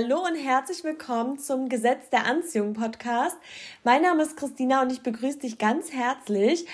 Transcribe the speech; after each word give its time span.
Hallo 0.00 0.24
und 0.24 0.36
herzlich 0.36 0.84
willkommen 0.84 1.40
zum 1.40 1.68
Gesetz 1.68 2.08
der 2.10 2.24
Anziehung 2.24 2.72
Podcast. 2.72 3.36
Mein 3.82 4.02
Name 4.02 4.22
ist 4.22 4.36
Christina 4.36 4.80
und 4.80 4.92
ich 4.92 5.02
begrüße 5.02 5.40
dich 5.40 5.58
ganz 5.58 5.92
herzlich. 5.92 6.66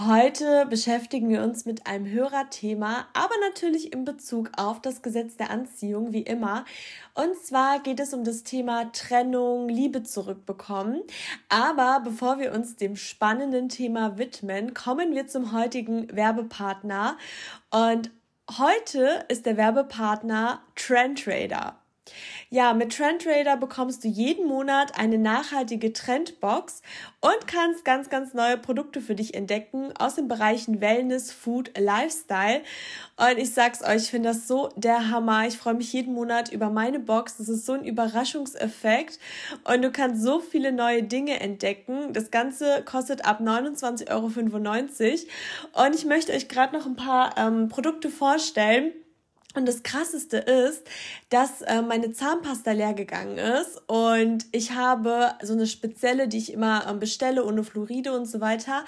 Heute 0.00 0.66
beschäftigen 0.66 1.28
wir 1.28 1.44
uns 1.44 1.64
mit 1.64 1.86
einem 1.86 2.06
Hörerthema, 2.10 3.06
aber 3.12 3.34
natürlich 3.48 3.92
in 3.92 4.04
Bezug 4.04 4.50
auf 4.56 4.80
das 4.80 5.00
Gesetz 5.00 5.36
der 5.36 5.50
Anziehung, 5.50 6.12
wie 6.12 6.22
immer. 6.22 6.64
Und 7.14 7.36
zwar 7.36 7.78
geht 7.78 8.00
es 8.00 8.14
um 8.14 8.24
das 8.24 8.42
Thema 8.42 8.90
Trennung, 8.90 9.68
Liebe 9.68 10.02
zurückbekommen. 10.02 11.02
Aber 11.48 12.00
bevor 12.02 12.40
wir 12.40 12.52
uns 12.52 12.74
dem 12.74 12.96
spannenden 12.96 13.68
Thema 13.68 14.18
widmen, 14.18 14.74
kommen 14.74 15.14
wir 15.14 15.28
zum 15.28 15.52
heutigen 15.52 16.08
Werbepartner. 16.12 17.16
Und 17.70 18.10
heute 18.58 19.24
ist 19.28 19.46
der 19.46 19.56
Werbepartner 19.56 20.62
Trendtrader. 20.74 21.76
Ja, 22.54 22.74
mit 22.74 22.94
Trendtrader 22.94 23.56
bekommst 23.56 24.04
du 24.04 24.08
jeden 24.08 24.46
Monat 24.46 24.98
eine 24.98 25.16
nachhaltige 25.16 25.94
Trendbox 25.94 26.82
und 27.22 27.46
kannst 27.46 27.82
ganz, 27.82 28.10
ganz 28.10 28.34
neue 28.34 28.58
Produkte 28.58 29.00
für 29.00 29.14
dich 29.14 29.32
entdecken 29.32 29.90
aus 29.98 30.16
den 30.16 30.28
Bereichen 30.28 30.82
Wellness, 30.82 31.32
Food, 31.32 31.70
Lifestyle. 31.78 32.60
Und 33.16 33.38
ich 33.38 33.54
sag's 33.54 33.82
euch, 33.82 34.02
ich 34.02 34.10
finde 34.10 34.28
das 34.28 34.48
so 34.48 34.68
der 34.76 35.08
Hammer. 35.08 35.46
Ich 35.46 35.56
freue 35.56 35.72
mich 35.72 35.94
jeden 35.94 36.12
Monat 36.12 36.52
über 36.52 36.68
meine 36.68 36.98
Box. 36.98 37.38
Das 37.38 37.48
ist 37.48 37.64
so 37.64 37.72
ein 37.72 37.86
Überraschungseffekt 37.86 39.18
und 39.64 39.80
du 39.80 39.90
kannst 39.90 40.22
so 40.22 40.38
viele 40.40 40.72
neue 40.72 41.04
Dinge 41.04 41.40
entdecken. 41.40 42.12
Das 42.12 42.30
Ganze 42.30 42.82
kostet 42.84 43.24
ab 43.24 43.40
29,95 43.40 44.10
Euro. 44.10 45.86
Und 45.86 45.94
ich 45.94 46.04
möchte 46.04 46.34
euch 46.34 46.48
gerade 46.48 46.76
noch 46.76 46.84
ein 46.84 46.96
paar 46.96 47.34
ähm, 47.38 47.70
Produkte 47.70 48.10
vorstellen 48.10 48.92
und 49.54 49.66
das 49.66 49.82
Krasseste 49.82 50.38
ist, 50.38 50.82
dass 51.28 51.62
äh, 51.62 51.82
meine 51.82 52.12
Zahnpasta 52.12 52.72
leer 52.72 52.94
gegangen 52.94 53.36
ist 53.36 53.82
und 53.86 54.46
ich 54.52 54.72
habe 54.72 55.32
so 55.42 55.52
eine 55.52 55.66
spezielle, 55.66 56.26
die 56.26 56.38
ich 56.38 56.52
immer 56.52 56.86
ähm, 56.88 56.98
bestelle, 56.98 57.44
ohne 57.44 57.62
Fluoride 57.62 58.12
und 58.12 58.26
so 58.26 58.40
weiter. 58.40 58.84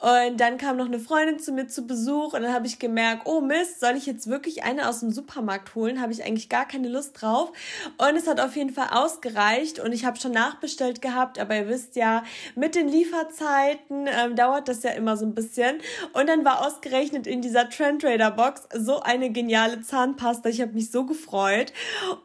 Und 0.00 0.40
dann 0.40 0.58
kam 0.58 0.76
noch 0.76 0.86
eine 0.86 0.98
Freundin 0.98 1.38
zu 1.38 1.52
mir 1.52 1.68
zu 1.68 1.86
Besuch 1.86 2.34
und 2.34 2.42
dann 2.42 2.52
habe 2.52 2.66
ich 2.66 2.80
gemerkt, 2.80 3.22
oh 3.26 3.40
Mist, 3.40 3.78
soll 3.78 3.96
ich 3.96 4.06
jetzt 4.06 4.28
wirklich 4.28 4.64
eine 4.64 4.88
aus 4.88 5.00
dem 5.00 5.12
Supermarkt 5.12 5.74
holen? 5.76 6.00
Habe 6.00 6.12
ich 6.12 6.24
eigentlich 6.24 6.48
gar 6.48 6.66
keine 6.66 6.88
Lust 6.88 7.20
drauf. 7.20 7.52
Und 7.98 8.16
es 8.16 8.26
hat 8.26 8.40
auf 8.40 8.56
jeden 8.56 8.70
Fall 8.70 8.88
ausgereicht 8.90 9.78
und 9.78 9.92
ich 9.92 10.04
habe 10.04 10.18
schon 10.18 10.32
nachbestellt 10.32 11.02
gehabt, 11.02 11.38
aber 11.38 11.56
ihr 11.56 11.68
wisst 11.68 11.94
ja, 11.94 12.24
mit 12.56 12.74
den 12.74 12.88
Lieferzeiten 12.88 14.08
ähm, 14.08 14.34
dauert 14.34 14.66
das 14.66 14.82
ja 14.82 14.90
immer 14.90 15.16
so 15.16 15.24
ein 15.24 15.34
bisschen. 15.34 15.78
Und 16.14 16.28
dann 16.28 16.44
war 16.44 16.66
ausgerechnet 16.66 17.28
in 17.28 17.42
dieser 17.42 17.68
Trendtrader 17.68 18.32
Box 18.32 18.62
so 18.74 19.00
eine 19.00 19.30
geniale 19.30 19.80
Zahnpasta 19.82 19.99
Zahnpasta. 20.00 20.48
Ich 20.48 20.60
habe 20.60 20.72
mich 20.72 20.90
so 20.90 21.04
gefreut. 21.04 21.72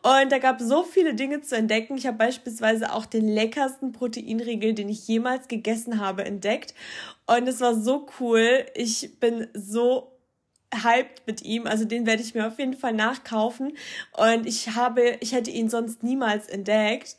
Und 0.02 0.32
da 0.32 0.38
gab 0.38 0.62
es 0.62 0.68
so 0.68 0.84
viele 0.84 1.14
Dinge 1.14 1.42
zu 1.42 1.56
entdecken. 1.56 1.98
Ich 1.98 2.08
habe 2.08 2.18
beispielsweise 2.18 2.94
auch 2.94 3.06
den 3.06 3.28
leckersten 3.28 3.92
Proteinriegel, 3.92 4.74
den 4.74 4.90
ich 4.90 5.08
jemals 5.08 5.48
gegessen 5.48 6.00
habe, 6.00 6.24
entdeckt. 6.24 6.74
Und 7.28 7.48
es 7.48 7.62
war 7.62 7.76
so 7.76 8.08
cool. 8.20 8.66
Ich 8.76 9.20
bin 9.20 9.48
so 9.54 10.15
hyped 10.84 11.26
mit 11.26 11.44
ihm. 11.44 11.68
Also 11.68 11.86
den 11.86 12.06
werde 12.06 12.22
ich 12.22 12.34
mir 12.34 12.48
auf 12.48 12.60
jeden 12.60 12.76
Fall 12.76 12.94
nachkaufen. 12.94 13.78
Und 14.18 14.46
ich 14.46 14.76
habe, 14.76 15.18
ich 15.20 15.34
hätte 15.34 15.52
ihn 15.52 15.70
sonst 15.70 16.04
niemals 16.04 16.48
entdeckt. 16.48 17.18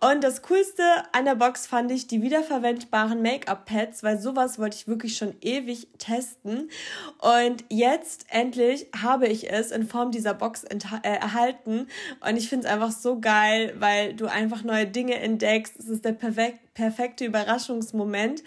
Und 0.00 0.24
das 0.24 0.42
Coolste 0.42 0.82
an 1.12 1.24
der 1.24 1.34
Box 1.34 1.66
fand 1.66 1.90
ich 1.90 2.06
die 2.06 2.22
wiederverwendbaren 2.22 3.22
Make-up-Pads, 3.22 4.02
weil 4.02 4.18
sowas 4.18 4.58
wollte 4.58 4.76
ich 4.76 4.88
wirklich 4.88 5.16
schon 5.16 5.34
ewig 5.40 5.88
testen. 5.98 6.70
Und 7.18 7.64
jetzt 7.68 8.26
endlich 8.28 8.86
habe 9.00 9.26
ich 9.26 9.50
es 9.50 9.70
in 9.70 9.86
Form 9.86 10.10
dieser 10.10 10.34
Box 10.34 10.64
äh, 10.64 10.78
erhalten. 11.02 11.88
Und 12.26 12.36
ich 12.36 12.48
finde 12.48 12.66
es 12.66 12.72
einfach 12.72 12.92
so 12.92 13.20
geil, 13.20 13.74
weil 13.78 14.14
du 14.14 14.26
einfach 14.26 14.64
neue 14.64 14.86
Dinge 14.86 15.14
entdeckst. 15.16 15.76
Es 15.78 15.88
ist 15.88 16.04
der 16.04 16.12
perfekte 16.12 16.63
perfekte 16.74 17.24
Überraschungsmoment. 17.24 18.42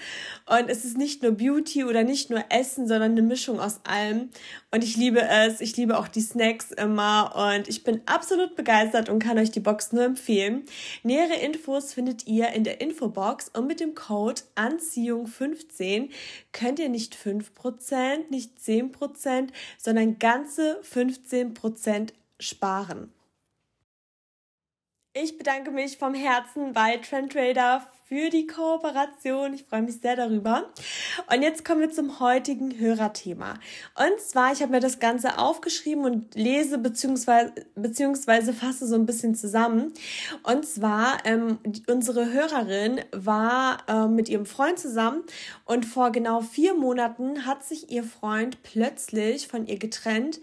Und 0.45 0.69
es 0.69 0.85
ist 0.85 0.97
nicht 0.97 1.23
nur 1.23 1.31
Beauty 1.31 1.85
oder 1.85 2.03
nicht 2.03 2.29
nur 2.29 2.43
Essen, 2.49 2.87
sondern 2.87 3.11
eine 3.11 3.21
Mischung 3.21 3.59
aus 3.59 3.79
allem. 3.83 4.29
Und 4.71 4.83
ich 4.83 4.97
liebe 4.97 5.21
es. 5.21 5.61
Ich 5.61 5.75
liebe 5.77 5.97
auch 5.97 6.07
die 6.07 6.21
Snacks 6.21 6.71
immer. 6.71 7.55
Und 7.55 7.67
ich 7.67 7.83
bin 7.83 8.01
absolut 8.05 8.55
begeistert 8.55 9.09
und 9.09 9.19
kann 9.19 9.39
euch 9.39 9.51
die 9.51 9.59
Box 9.59 9.93
nur 9.93 10.03
empfehlen. 10.03 10.63
Nähere 11.03 11.35
Infos 11.35 11.93
findet 11.93 12.27
ihr 12.27 12.49
in 12.49 12.63
der 12.63 12.81
Infobox. 12.81 13.49
Und 13.49 13.67
mit 13.67 13.79
dem 13.79 13.95
Code 13.95 14.41
Anziehung15 14.55 16.09
könnt 16.51 16.79
ihr 16.79 16.89
nicht 16.89 17.15
5%, 17.15 18.29
nicht 18.29 18.57
10%, 18.59 19.47
sondern 19.77 20.19
ganze 20.19 20.81
15% 20.81 22.09
sparen. 22.39 23.11
Ich 25.23 25.37
bedanke 25.37 25.71
mich 25.71 25.97
vom 25.97 26.13
Herzen 26.13 26.73
bei 26.73 26.97
Trendtrader 26.97 27.87
für 28.07 28.29
die 28.29 28.45
Kooperation. 28.45 29.53
Ich 29.55 29.63
freue 29.63 29.81
mich 29.81 29.99
sehr 29.99 30.15
darüber. 30.15 30.69
Und 31.33 31.41
jetzt 31.41 31.65
kommen 31.65 31.81
wir 31.81 31.89
zum 31.89 32.19
heutigen 32.19 32.77
Hörerthema. 32.77 33.55
Und 33.95 34.21
zwar, 34.21 34.53
ich 34.53 34.61
habe 34.61 34.73
mir 34.73 34.79
das 34.79 34.99
Ganze 34.99 35.39
aufgeschrieben 35.39 36.05
und 36.05 36.35
lese 36.35 36.77
beziehungsweise, 36.77 37.51
beziehungsweise 37.73 38.53
fasse 38.53 38.85
so 38.85 38.93
ein 38.93 39.07
bisschen 39.07 39.33
zusammen. 39.33 39.91
Und 40.43 40.67
zwar, 40.67 41.17
ähm, 41.25 41.57
die, 41.65 41.83
unsere 41.91 42.31
Hörerin 42.31 43.01
war 43.11 43.79
äh, 43.87 44.07
mit 44.07 44.29
ihrem 44.29 44.45
Freund 44.45 44.77
zusammen 44.77 45.23
und 45.65 45.85
vor 45.85 46.11
genau 46.11 46.41
vier 46.41 46.75
Monaten 46.75 47.47
hat 47.47 47.63
sich 47.63 47.89
ihr 47.91 48.03
Freund 48.03 48.61
plötzlich 48.61 49.47
von 49.47 49.65
ihr 49.65 49.79
getrennt 49.79 50.39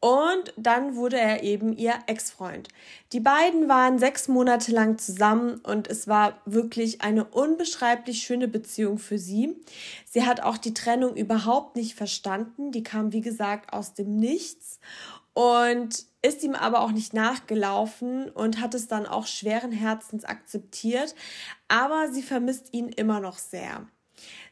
und 0.00 0.54
dann 0.56 0.94
wurde 0.94 1.18
er 1.18 1.42
eben 1.42 1.76
ihr 1.76 1.94
Ex-Freund. 2.06 2.68
Die 3.12 3.20
beiden 3.20 3.68
waren 3.68 3.98
sechs 3.98 4.28
Monate 4.28 4.70
lang 4.70 4.98
zusammen 4.98 5.58
und 5.64 5.88
es 5.88 6.06
war 6.06 6.40
wirklich 6.44 7.00
eine 7.00 7.24
unbeschreiblich 7.24 8.22
schöne 8.22 8.46
Beziehung 8.46 8.98
für 8.98 9.18
sie. 9.18 9.56
Sie 10.04 10.24
hat 10.24 10.40
auch 10.40 10.56
die 10.56 10.74
Trennung 10.74 11.16
überhaupt 11.16 11.74
nicht 11.74 11.94
verstanden. 11.94 12.70
Die 12.70 12.84
kam, 12.84 13.12
wie 13.12 13.22
gesagt, 13.22 13.72
aus 13.72 13.94
dem 13.94 14.16
Nichts 14.16 14.78
und 15.34 16.04
ist 16.22 16.42
ihm 16.42 16.54
aber 16.54 16.80
auch 16.80 16.92
nicht 16.92 17.12
nachgelaufen 17.12 18.28
und 18.30 18.60
hat 18.60 18.74
es 18.74 18.86
dann 18.86 19.06
auch 19.06 19.26
schweren 19.26 19.72
Herzens 19.72 20.24
akzeptiert. 20.24 21.14
Aber 21.66 22.12
sie 22.12 22.22
vermisst 22.22 22.72
ihn 22.72 22.88
immer 22.88 23.18
noch 23.20 23.38
sehr. 23.38 23.86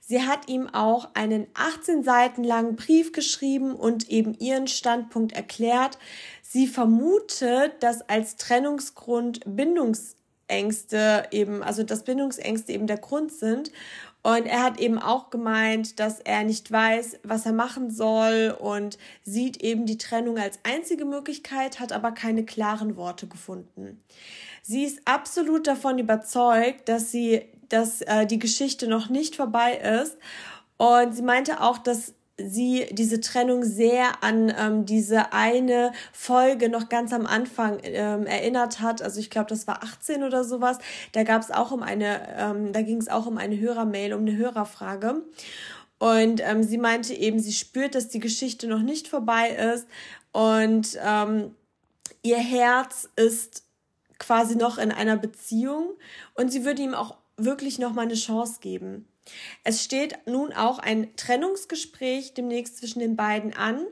Sie 0.08 0.22
hat 0.22 0.48
ihm 0.48 0.68
auch 0.68 1.08
einen 1.14 1.48
18 1.54 2.04
Seiten 2.04 2.44
langen 2.44 2.76
Brief 2.76 3.10
geschrieben 3.10 3.74
und 3.74 4.08
eben 4.08 4.34
ihren 4.38 4.68
Standpunkt 4.68 5.32
erklärt. 5.32 5.98
Sie 6.42 6.68
vermutet, 6.68 7.82
dass 7.82 8.08
als 8.08 8.36
Trennungsgrund 8.36 9.40
Bindungsängste 9.44 11.24
eben, 11.32 11.60
also 11.60 11.82
dass 11.82 12.04
Bindungsängste 12.04 12.72
eben 12.72 12.86
der 12.86 12.98
Grund 12.98 13.32
sind. 13.32 13.72
Und 14.22 14.46
er 14.46 14.62
hat 14.62 14.78
eben 14.78 15.00
auch 15.00 15.30
gemeint, 15.30 15.98
dass 15.98 16.20
er 16.20 16.44
nicht 16.44 16.70
weiß, 16.70 17.18
was 17.24 17.44
er 17.44 17.52
machen 17.52 17.90
soll 17.90 18.56
und 18.56 18.98
sieht 19.24 19.60
eben 19.60 19.86
die 19.86 19.98
Trennung 19.98 20.38
als 20.38 20.60
einzige 20.62 21.04
Möglichkeit, 21.04 21.80
hat 21.80 21.92
aber 21.92 22.12
keine 22.12 22.44
klaren 22.44 22.94
Worte 22.94 23.26
gefunden. 23.26 24.04
Sie 24.62 24.84
ist 24.84 25.00
absolut 25.04 25.66
davon 25.66 25.98
überzeugt, 25.98 26.88
dass 26.88 27.10
sie 27.12 27.42
dass 27.68 28.02
äh, 28.02 28.26
die 28.26 28.38
Geschichte 28.38 28.88
noch 28.88 29.08
nicht 29.08 29.36
vorbei 29.36 29.76
ist. 30.02 30.16
Und 30.76 31.14
sie 31.14 31.22
meinte 31.22 31.60
auch, 31.60 31.78
dass 31.78 32.14
sie 32.38 32.86
diese 32.90 33.20
Trennung 33.20 33.64
sehr 33.64 34.22
an 34.22 34.52
ähm, 34.58 34.84
diese 34.84 35.32
eine 35.32 35.92
Folge 36.12 36.68
noch 36.68 36.88
ganz 36.90 37.12
am 37.12 37.26
Anfang 37.26 37.78
ähm, 37.82 38.26
erinnert 38.26 38.80
hat. 38.80 39.00
Also 39.00 39.20
ich 39.20 39.30
glaube, 39.30 39.48
das 39.48 39.66
war 39.66 39.82
18 39.82 40.22
oder 40.22 40.44
sowas. 40.44 40.78
Da 41.12 41.22
gab 41.22 41.40
es 41.40 41.50
auch 41.50 41.72
um 41.72 41.82
eine, 41.82 42.20
ähm, 42.36 42.72
da 42.72 42.82
ging 42.82 42.98
es 42.98 43.08
auch 43.08 43.26
um 43.26 43.38
eine 43.38 43.58
Hörermail, 43.58 44.12
um 44.12 44.20
eine 44.20 44.36
Hörerfrage. 44.36 45.22
Und 45.98 46.42
ähm, 46.44 46.62
sie 46.62 46.76
meinte 46.76 47.14
eben, 47.14 47.38
sie 47.38 47.54
spürt, 47.54 47.94
dass 47.94 48.08
die 48.08 48.20
Geschichte 48.20 48.66
noch 48.66 48.82
nicht 48.82 49.08
vorbei 49.08 49.48
ist 49.48 49.86
und 50.36 50.98
ähm, 51.02 51.54
ihr 52.22 52.36
Herz 52.36 53.08
ist 53.16 53.62
quasi 54.18 54.56
noch 54.56 54.76
in 54.76 54.92
einer 54.92 55.16
Beziehung 55.16 55.94
und 56.34 56.52
sie 56.52 56.66
würde 56.66 56.82
ihm 56.82 56.92
auch 56.92 57.16
wirklich 57.36 57.78
noch 57.78 57.92
mal 57.92 58.02
eine 58.02 58.14
Chance 58.14 58.58
geben. 58.60 59.06
Es 59.64 59.82
steht 59.82 60.18
nun 60.26 60.52
auch 60.52 60.78
ein 60.78 61.16
Trennungsgespräch 61.16 62.34
demnächst 62.34 62.78
zwischen 62.78 63.00
den 63.00 63.16
beiden 63.16 63.54
an 63.54 63.86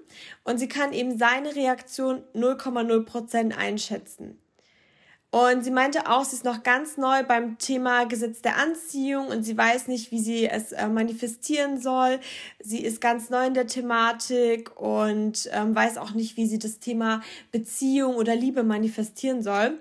und 0.45 0.59
sie 0.59 0.69
kann 0.69 0.93
eben 0.93 1.19
seine 1.19 1.57
Reaktion 1.57 2.23
0,0% 2.35 3.57
einschätzen. 3.57 4.39
Und 5.35 5.65
sie 5.65 5.73
meinte 5.73 6.09
auch, 6.09 6.25
sie 6.25 6.37
ist 6.37 6.45
noch 6.45 6.63
ganz 6.63 6.97
neu 6.97 7.25
beim 7.25 7.59
Thema 7.59 8.05
Gesetz 8.05 8.41
der 8.41 8.57
Anziehung 8.57 9.27
und 9.27 9.43
sie 9.43 9.59
weiß 9.59 9.89
nicht, 9.89 10.13
wie 10.13 10.21
sie 10.21 10.47
es 10.47 10.71
äh, 10.71 10.87
manifestieren 10.87 11.81
soll. 11.81 12.21
Sie 12.61 12.79
ist 12.79 13.01
ganz 13.01 13.31
neu 13.31 13.45
in 13.49 13.55
der 13.55 13.67
Thematik 13.67 14.81
und 14.81 15.51
ähm, 15.53 15.75
weiß 15.75 15.99
auch 15.99 16.13
nicht, 16.13 16.37
wie 16.37 16.47
sie 16.47 16.61
das 16.61 16.79
Thema 16.79 17.21
Beziehung 17.51 18.15
oder 18.15 18.37
Liebe 18.37 18.63
manifestieren 18.63 19.43
soll. 19.43 19.77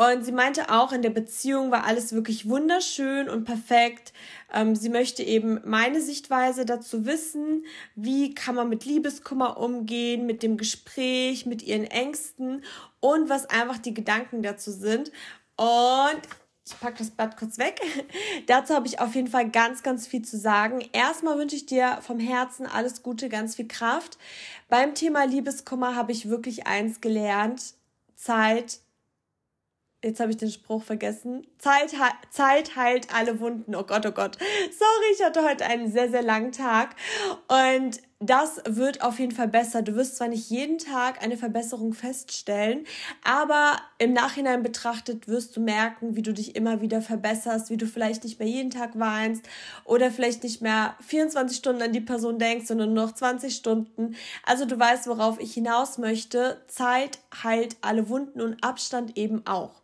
Und 0.00 0.24
sie 0.24 0.32
meinte 0.32 0.70
auch, 0.70 0.92
in 0.92 1.02
der 1.02 1.10
Beziehung 1.10 1.70
war 1.70 1.84
alles 1.84 2.14
wirklich 2.14 2.48
wunderschön 2.48 3.28
und 3.28 3.44
perfekt. 3.44 4.14
Ähm, 4.50 4.74
sie 4.74 4.88
möchte 4.88 5.22
eben 5.22 5.60
meine 5.66 6.00
Sichtweise 6.00 6.64
dazu 6.64 7.04
wissen, 7.04 7.66
wie 7.96 8.32
kann 8.34 8.54
man 8.54 8.70
mit 8.70 8.86
Liebeskummer 8.86 9.58
umgehen, 9.58 10.24
mit 10.24 10.42
dem 10.42 10.56
Gespräch, 10.56 11.44
mit 11.44 11.62
ihren 11.62 11.84
Ängsten 11.84 12.64
und 13.00 13.28
was 13.28 13.50
einfach 13.50 13.76
die 13.76 13.92
Gedanken 13.92 14.42
dazu 14.42 14.72
sind. 14.72 15.12
Und 15.56 16.22
ich 16.66 16.80
packe 16.80 16.96
das 16.96 17.10
Blatt 17.10 17.36
kurz 17.36 17.58
weg. 17.58 17.78
Dazu 18.46 18.72
habe 18.72 18.86
ich 18.86 19.00
auf 19.00 19.14
jeden 19.14 19.28
Fall 19.28 19.50
ganz, 19.50 19.82
ganz 19.82 20.06
viel 20.06 20.22
zu 20.22 20.38
sagen. 20.38 20.80
Erstmal 20.94 21.36
wünsche 21.36 21.56
ich 21.56 21.66
dir 21.66 21.98
vom 22.00 22.18
Herzen 22.18 22.66
alles 22.66 23.02
Gute, 23.02 23.28
ganz 23.28 23.56
viel 23.56 23.68
Kraft. 23.68 24.16
Beim 24.70 24.94
Thema 24.94 25.24
Liebeskummer 25.24 25.94
habe 25.94 26.12
ich 26.12 26.30
wirklich 26.30 26.66
eins 26.66 27.02
gelernt. 27.02 27.74
Zeit 28.16 28.80
Jetzt 30.02 30.18
habe 30.18 30.30
ich 30.30 30.38
den 30.38 30.50
Spruch 30.50 30.82
vergessen. 30.82 31.46
Zeit, 31.58 31.92
Zeit 32.30 32.74
heilt 32.74 33.14
alle 33.14 33.38
Wunden. 33.38 33.74
Oh 33.74 33.82
Gott, 33.82 34.06
oh 34.06 34.12
Gott. 34.12 34.38
Sorry, 34.38 35.12
ich 35.14 35.22
hatte 35.22 35.44
heute 35.44 35.66
einen 35.66 35.92
sehr, 35.92 36.10
sehr 36.10 36.22
langen 36.22 36.52
Tag. 36.52 36.96
Und 37.48 38.00
das 38.18 38.62
wird 38.66 39.02
auf 39.02 39.18
jeden 39.18 39.32
Fall 39.32 39.48
besser. 39.48 39.82
Du 39.82 39.94
wirst 39.96 40.16
zwar 40.16 40.28
nicht 40.28 40.48
jeden 40.48 40.78
Tag 40.78 41.22
eine 41.22 41.36
Verbesserung 41.36 41.92
feststellen, 41.92 42.86
aber 43.24 43.76
im 43.98 44.14
Nachhinein 44.14 44.62
betrachtet 44.62 45.28
wirst 45.28 45.56
du 45.56 45.60
merken, 45.60 46.16
wie 46.16 46.22
du 46.22 46.32
dich 46.32 46.56
immer 46.56 46.80
wieder 46.80 47.02
verbesserst, 47.02 47.68
wie 47.68 47.76
du 47.76 47.86
vielleicht 47.86 48.24
nicht 48.24 48.38
mehr 48.38 48.48
jeden 48.48 48.70
Tag 48.70 48.98
weinst 48.98 49.46
oder 49.84 50.10
vielleicht 50.10 50.42
nicht 50.44 50.62
mehr 50.62 50.96
24 51.00 51.56
Stunden 51.56 51.82
an 51.82 51.92
die 51.92 52.00
Person 52.00 52.38
denkst, 52.38 52.66
sondern 52.66 52.94
nur 52.94 53.06
noch 53.06 53.14
20 53.14 53.54
Stunden. 53.54 54.14
Also 54.44 54.64
du 54.64 54.78
weißt, 54.78 55.06
worauf 55.08 55.40
ich 55.40 55.52
hinaus 55.52 55.98
möchte. 55.98 56.62
Zeit 56.68 57.18
heilt 57.42 57.76
alle 57.82 58.08
Wunden 58.08 58.40
und 58.40 58.62
Abstand 58.62 59.16
eben 59.18 59.46
auch. 59.46 59.80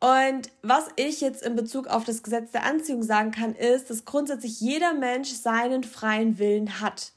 Und 0.00 0.50
was 0.62 0.88
ich 0.96 1.20
jetzt 1.20 1.42
in 1.42 1.54
Bezug 1.54 1.86
auf 1.86 2.02
das 2.02 2.24
Gesetz 2.24 2.50
der 2.50 2.64
Anziehung 2.64 3.04
sagen 3.04 3.30
kann, 3.30 3.54
ist, 3.54 3.88
dass 3.88 4.04
grundsätzlich 4.04 4.60
jeder 4.60 4.94
Mensch 4.94 5.28
seinen 5.30 5.84
freien 5.84 6.40
Willen 6.40 6.80
hat. 6.80 7.12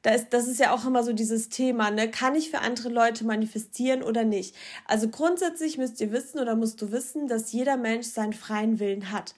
Da 0.00 0.12
ist, 0.12 0.30
das 0.30 0.48
ist 0.48 0.58
ja 0.58 0.74
auch 0.74 0.86
immer 0.86 1.04
so 1.04 1.12
dieses 1.12 1.48
Thema, 1.48 1.90
ne? 1.90 2.10
Kann 2.10 2.34
ich 2.34 2.50
für 2.50 2.60
andere 2.60 2.88
Leute 2.88 3.24
manifestieren 3.24 4.02
oder 4.02 4.24
nicht? 4.24 4.54
Also 4.86 5.08
grundsätzlich 5.08 5.78
müsst 5.78 6.00
ihr 6.00 6.10
wissen 6.10 6.40
oder 6.40 6.56
musst 6.56 6.80
du 6.82 6.90
wissen, 6.90 7.28
dass 7.28 7.52
jeder 7.52 7.76
Mensch 7.76 8.06
seinen 8.06 8.32
freien 8.32 8.80
Willen 8.80 9.12
hat. 9.12 9.34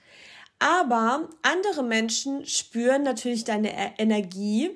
Aber 0.59 1.29
andere 1.43 1.82
Menschen 1.82 2.47
spüren 2.47 3.03
natürlich 3.03 3.44
deine 3.44 3.73
e-, 3.73 3.93
Energie 3.99 4.70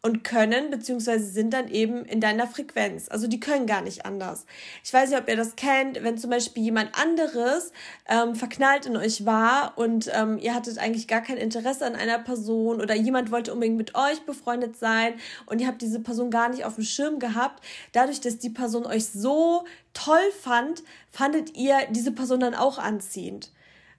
und 0.00 0.22
können 0.22 0.70
beziehungsweise 0.70 1.26
sind 1.26 1.52
dann 1.52 1.68
eben 1.68 2.04
in 2.04 2.20
deiner 2.20 2.46
Frequenz. 2.46 3.08
Also 3.08 3.26
die 3.26 3.40
können 3.40 3.66
gar 3.66 3.82
nicht 3.82 4.06
anders. 4.06 4.46
Ich 4.84 4.92
weiß 4.92 5.10
nicht, 5.10 5.18
ob 5.18 5.28
ihr 5.28 5.36
das 5.36 5.56
kennt, 5.56 6.02
wenn 6.04 6.18
zum 6.18 6.30
Beispiel 6.30 6.62
jemand 6.62 6.90
anderes 6.98 7.72
ähm, 8.08 8.36
verknallt 8.36 8.86
in 8.86 8.96
euch 8.96 9.26
war 9.26 9.72
und 9.76 10.10
ähm, 10.14 10.38
ihr 10.38 10.54
hattet 10.54 10.78
eigentlich 10.78 11.08
gar 11.08 11.20
kein 11.20 11.36
Interesse 11.36 11.84
an 11.84 11.96
einer 11.96 12.18
Person 12.20 12.80
oder 12.80 12.94
jemand 12.94 13.32
wollte 13.32 13.52
unbedingt 13.52 13.76
mit 13.76 13.96
euch 13.96 14.20
befreundet 14.24 14.76
sein 14.76 15.14
und 15.46 15.60
ihr 15.60 15.66
habt 15.66 15.82
diese 15.82 16.00
Person 16.00 16.30
gar 16.30 16.48
nicht 16.48 16.64
auf 16.64 16.76
dem 16.76 16.84
Schirm 16.84 17.18
gehabt. 17.18 17.64
Dadurch, 17.92 18.20
dass 18.20 18.38
die 18.38 18.50
Person 18.50 18.86
euch 18.86 19.06
so 19.06 19.64
toll 19.94 20.30
fand, 20.40 20.84
fandet 21.10 21.56
ihr 21.56 21.76
diese 21.90 22.12
Person 22.12 22.40
dann 22.40 22.54
auch 22.54 22.78
anziehend. 22.78 23.50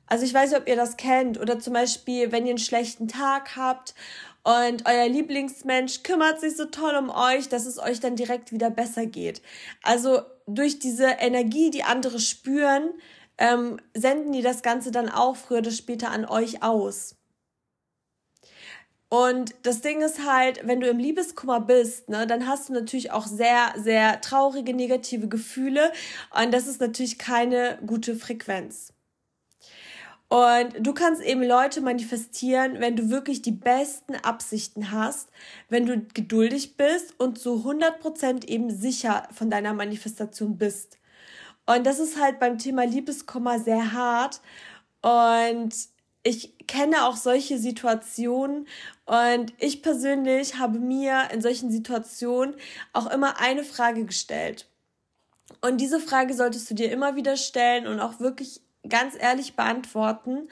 Also 0.09 0.25
ich 0.25 0.33
weiß 0.33 0.49
nicht, 0.49 0.59
ob 0.59 0.67
ihr 0.67 0.75
das 0.75 0.97
kennt 0.97 1.39
oder 1.39 1.59
zum 1.59 1.73
Beispiel, 1.73 2.31
wenn 2.31 2.45
ihr 2.45 2.51
einen 2.51 2.57
schlechten 2.57 3.07
Tag 3.07 3.55
habt 3.55 3.93
und 4.49 4.87
euer 4.87 5.07
Lieblingsmensch 5.07 6.01
kümmert 6.01 6.39
sich 6.39 6.55
so 6.55 6.65
toll 6.65 6.95
um 6.95 7.11
euch, 7.11 7.49
dass 7.49 7.67
es 7.67 7.77
euch 7.77 7.99
dann 7.99 8.15
direkt 8.15 8.51
wieder 8.51 8.71
besser 8.71 9.05
geht. 9.05 9.43
Also 9.83 10.21
durch 10.47 10.79
diese 10.79 11.05
Energie, 11.05 11.69
die 11.69 11.83
andere 11.83 12.19
spüren, 12.19 12.89
ähm, 13.37 13.79
senden 13.93 14.31
die 14.31 14.41
das 14.41 14.63
Ganze 14.63 14.89
dann 14.89 15.07
auch 15.07 15.35
früher 15.35 15.59
oder 15.59 15.69
später 15.69 16.09
an 16.09 16.25
euch 16.25 16.63
aus. 16.63 17.15
Und 19.09 19.53
das 19.63 19.81
Ding 19.81 20.01
ist 20.01 20.25
halt, 20.25 20.65
wenn 20.65 20.79
du 20.79 20.87
im 20.87 20.97
Liebeskummer 20.97 21.61
bist, 21.61 22.09
ne, 22.09 22.25
dann 22.25 22.47
hast 22.47 22.69
du 22.69 22.73
natürlich 22.73 23.11
auch 23.11 23.27
sehr, 23.27 23.73
sehr 23.77 24.19
traurige, 24.21 24.73
negative 24.73 25.27
Gefühle. 25.27 25.91
Und 26.35 26.51
das 26.51 26.65
ist 26.65 26.81
natürlich 26.81 27.19
keine 27.19 27.77
gute 27.85 28.15
Frequenz. 28.15 28.93
Und 30.29 30.75
du 30.79 30.93
kannst 30.93 31.23
eben 31.23 31.41
Leute 31.41 31.81
manifestieren, 31.81 32.79
wenn 32.79 32.95
du 32.95 33.09
wirklich 33.09 33.41
die 33.41 33.51
besten 33.51 34.15
Absichten 34.15 34.91
hast, 34.91 35.29
wenn 35.69 35.87
du 35.87 36.05
geduldig 36.13 36.77
bist 36.77 37.19
und 37.19 37.39
zu 37.39 37.65
100% 37.65 38.47
eben 38.47 38.69
sicher 38.69 39.27
von 39.33 39.49
deiner 39.49 39.73
Manifestation 39.73 40.57
bist. 40.57 40.99
Und 41.65 41.85
das 41.85 41.99
ist 41.99 42.21
halt 42.21 42.39
beim 42.39 42.59
Thema 42.59 42.85
Liebeskummer 42.85 43.59
sehr 43.59 43.91
hart. 43.93 44.41
Und 45.01 45.73
ich 46.21 46.67
kenne 46.67 47.05
auch 47.05 47.15
solche 47.15 47.57
Situationen 47.57 48.67
und 49.05 49.53
ich 49.57 49.81
persönlich 49.81 50.57
habe 50.57 50.77
mir 50.77 51.29
in 51.33 51.41
solchen 51.41 51.71
Situationen 51.71 52.55
auch 52.93 53.09
immer 53.09 53.39
eine 53.39 53.63
Frage 53.63 54.05
gestellt. 54.05 54.67
Und 55.61 55.81
diese 55.81 55.99
Frage 55.99 56.33
solltest 56.33 56.69
du 56.69 56.75
dir 56.75 56.91
immer 56.91 57.15
wieder 57.15 57.37
stellen 57.37 57.87
und 57.87 57.99
auch 57.99 58.19
wirklich 58.19 58.61
ganz 58.87 59.15
ehrlich 59.19 59.55
beantworten, 59.55 60.49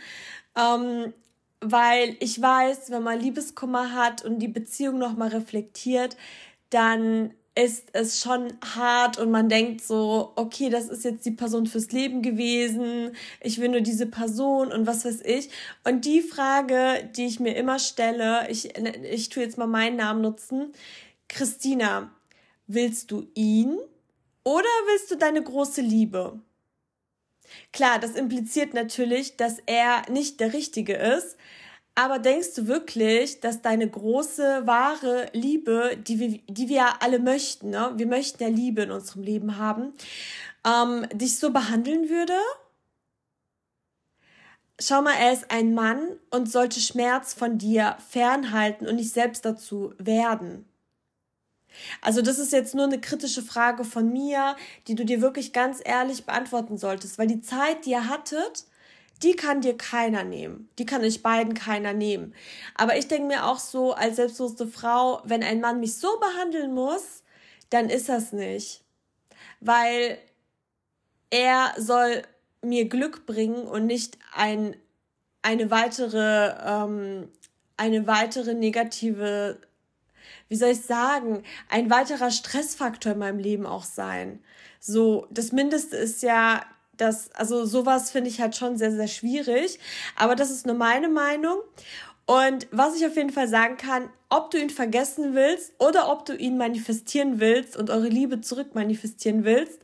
ähm, 0.56 1.14
weil 1.62 2.16
ich 2.20 2.42
weiß, 2.42 2.92
wenn 2.92 3.04
man 3.04 3.20
Liebeskummer 3.20 3.94
hat 3.94 4.24
und 4.24 4.40
die 4.40 4.48
Beziehung 4.48 4.98
nochmal 4.98 5.30
reflektiert, 5.30 6.18
dann 6.70 7.34
ist 7.58 7.88
es 7.94 8.22
schon 8.22 8.54
hart 8.76 9.18
und 9.18 9.32
man 9.32 9.50
denkt 9.50 9.82
so, 9.82 10.32
okay, 10.36 10.70
das 10.70 10.90
ist 10.90 11.04
jetzt 11.04 11.26
die 11.26 11.32
Person 11.32 11.66
fürs 11.66 11.92
Leben 11.92 12.22
gewesen, 12.22 13.16
ich 13.42 13.60
will 13.60 13.70
nur 13.70 13.82
diese 13.82 14.06
Person 14.06 14.72
und 14.72 14.86
was 14.86 15.06
weiß 15.06 15.22
ich. 15.22 15.50
Und 15.84 16.06
die 16.06 16.22
Frage, 16.22 17.10
die 17.16 17.26
ich 17.26 17.40
mir 17.40 17.56
immer 17.56 17.80
stelle, 17.80 18.48
ich, 18.52 18.78
ich 18.78 19.30
tue 19.30 19.42
jetzt 19.42 19.58
mal 19.58 19.66
meinen 19.66 19.96
Namen 19.96 20.22
nutzen, 20.22 20.72
Christina, 21.28 22.12
willst 22.68 23.10
du 23.10 23.28
ihn 23.34 23.80
oder 24.44 24.70
willst 24.86 25.10
du 25.10 25.16
deine 25.16 25.42
große 25.42 25.82
Liebe? 25.82 26.40
Klar, 27.74 28.00
das 28.00 28.12
impliziert 28.12 28.74
natürlich, 28.74 29.38
dass 29.38 29.58
er 29.66 30.04
nicht 30.10 30.40
der 30.40 30.54
Richtige 30.54 30.94
ist. 30.94 31.38
Aber 31.96 32.20
denkst 32.20 32.54
du 32.56 32.68
wirklich, 32.68 33.40
dass 33.40 33.64
deine 33.64 33.90
große, 33.90 34.68
wahre 34.68 35.30
Liebe, 35.34 35.98
die 35.98 36.20
wir, 36.20 36.40
die 36.48 36.70
wir 36.70 37.02
alle 37.02 37.18
möchten, 37.18 37.72
ne? 37.72 37.92
wir 37.96 38.06
möchten 38.06 38.44
ja 38.44 38.50
Liebe 38.50 38.84
in 38.84 38.92
unserem 38.92 39.24
Leben 39.24 39.58
haben, 39.58 39.94
ähm, 40.64 41.08
dich 41.12 41.40
so 41.40 41.52
behandeln 41.52 42.08
würde? 42.08 42.38
Schau 44.80 45.02
mal, 45.02 45.16
er 45.20 45.34
ist 45.34 45.50
ein 45.50 45.74
Mann 45.74 46.20
und 46.30 46.52
sollte 46.52 46.80
Schmerz 46.80 47.34
von 47.34 47.58
dir 47.58 47.98
fernhalten 48.10 48.88
und 48.88 48.98
nicht 48.98 49.12
selbst 49.12 49.44
dazu 49.44 49.96
werden. 49.98 50.66
Also 52.02 52.22
das 52.22 52.40
ist 52.40 52.52
jetzt 52.52 52.76
nur 52.76 52.86
eine 52.86 53.00
kritische 53.00 53.42
Frage 53.42 53.84
von 53.84 54.12
mir, 54.12 54.56
die 54.88 54.96
du 54.96 55.06
dir 55.06 55.22
wirklich 55.22 55.54
ganz 55.54 55.80
ehrlich 55.84 56.26
beantworten 56.26 56.78
solltest, 56.78 57.18
weil 57.18 57.28
die 57.28 57.42
Zeit, 57.42 57.86
die 57.86 57.92
ihr 57.92 58.10
hattet, 58.10 58.66
die 59.24 59.36
kann 59.36 59.62
dir 59.62 59.76
keiner 59.76 60.24
nehmen. 60.24 60.70
Die 60.78 60.86
kann 60.86 61.02
euch 61.04 61.24
beiden 61.24 61.54
keiner 61.54 61.94
nehmen. 61.94 62.34
Aber 62.76 62.98
ich 62.98 63.08
denke 63.08 63.28
mir 63.28 63.46
auch 63.46 63.60
so, 63.60 63.94
als 63.94 64.18
selbstbewusste 64.18 64.68
Frau, 64.68 65.22
wenn 65.26 65.44
ein 65.44 65.60
Mann 65.60 65.80
mich 65.80 65.98
so 65.98 66.20
behandeln 66.20 66.74
muss, 66.74 67.24
dann 67.70 67.90
ist 67.90 68.10
das 68.10 68.32
nicht. 68.32 68.84
Weil 69.60 70.20
er 71.30 71.74
soll 71.78 72.22
mir 72.62 72.88
Glück 72.88 73.26
bringen 73.26 73.64
und 73.68 73.86
nicht 73.86 74.18
ein, 74.34 74.76
eine 75.42 75.72
weitere, 75.72 76.54
ähm, 76.66 77.30
eine 77.76 78.08
weitere 78.08 78.54
negative 78.54 79.60
wie 80.50 80.56
soll 80.56 80.70
ich 80.70 80.82
sagen, 80.82 81.44
ein 81.70 81.90
weiterer 81.90 82.32
Stressfaktor 82.32 83.14
in 83.14 83.20
meinem 83.20 83.40
Leben 83.40 83.66
auch 83.66 83.84
sein. 83.84 84.40
So, 84.80 85.28
das 85.32 85.52
Mindeste 85.52 85.98
ist 85.98 86.24
ja, 86.24 86.64
das, 86.96 87.32
also 87.34 87.66
sowas 87.66 88.12
finde 88.12 88.30
ich 88.30 88.42
halt 88.42 88.56
schon 88.56 88.78
sehr, 88.78 88.92
sehr 88.92 89.08
schwierig. 89.08 89.80
Aber 90.16 90.36
das 90.36 90.50
ist 90.50 90.66
nur 90.66 90.76
meine 90.76 91.10
Meinung. 91.10 91.60
Und 92.26 92.68
was 92.72 92.96
ich 92.96 93.06
auf 93.06 93.16
jeden 93.16 93.30
Fall 93.30 93.48
sagen 93.48 93.78
kann, 93.78 94.10
ob 94.30 94.52
du 94.52 94.60
ihn 94.60 94.70
vergessen 94.70 95.34
willst 95.34 95.74
oder 95.80 96.12
ob 96.12 96.26
du 96.26 96.36
ihn 96.36 96.58
manifestieren 96.58 97.40
willst 97.40 97.78
und 97.78 97.90
eure 97.90 98.10
Liebe 98.10 98.42
zurück 98.42 98.76
manifestieren 98.76 99.46
willst, 99.46 99.80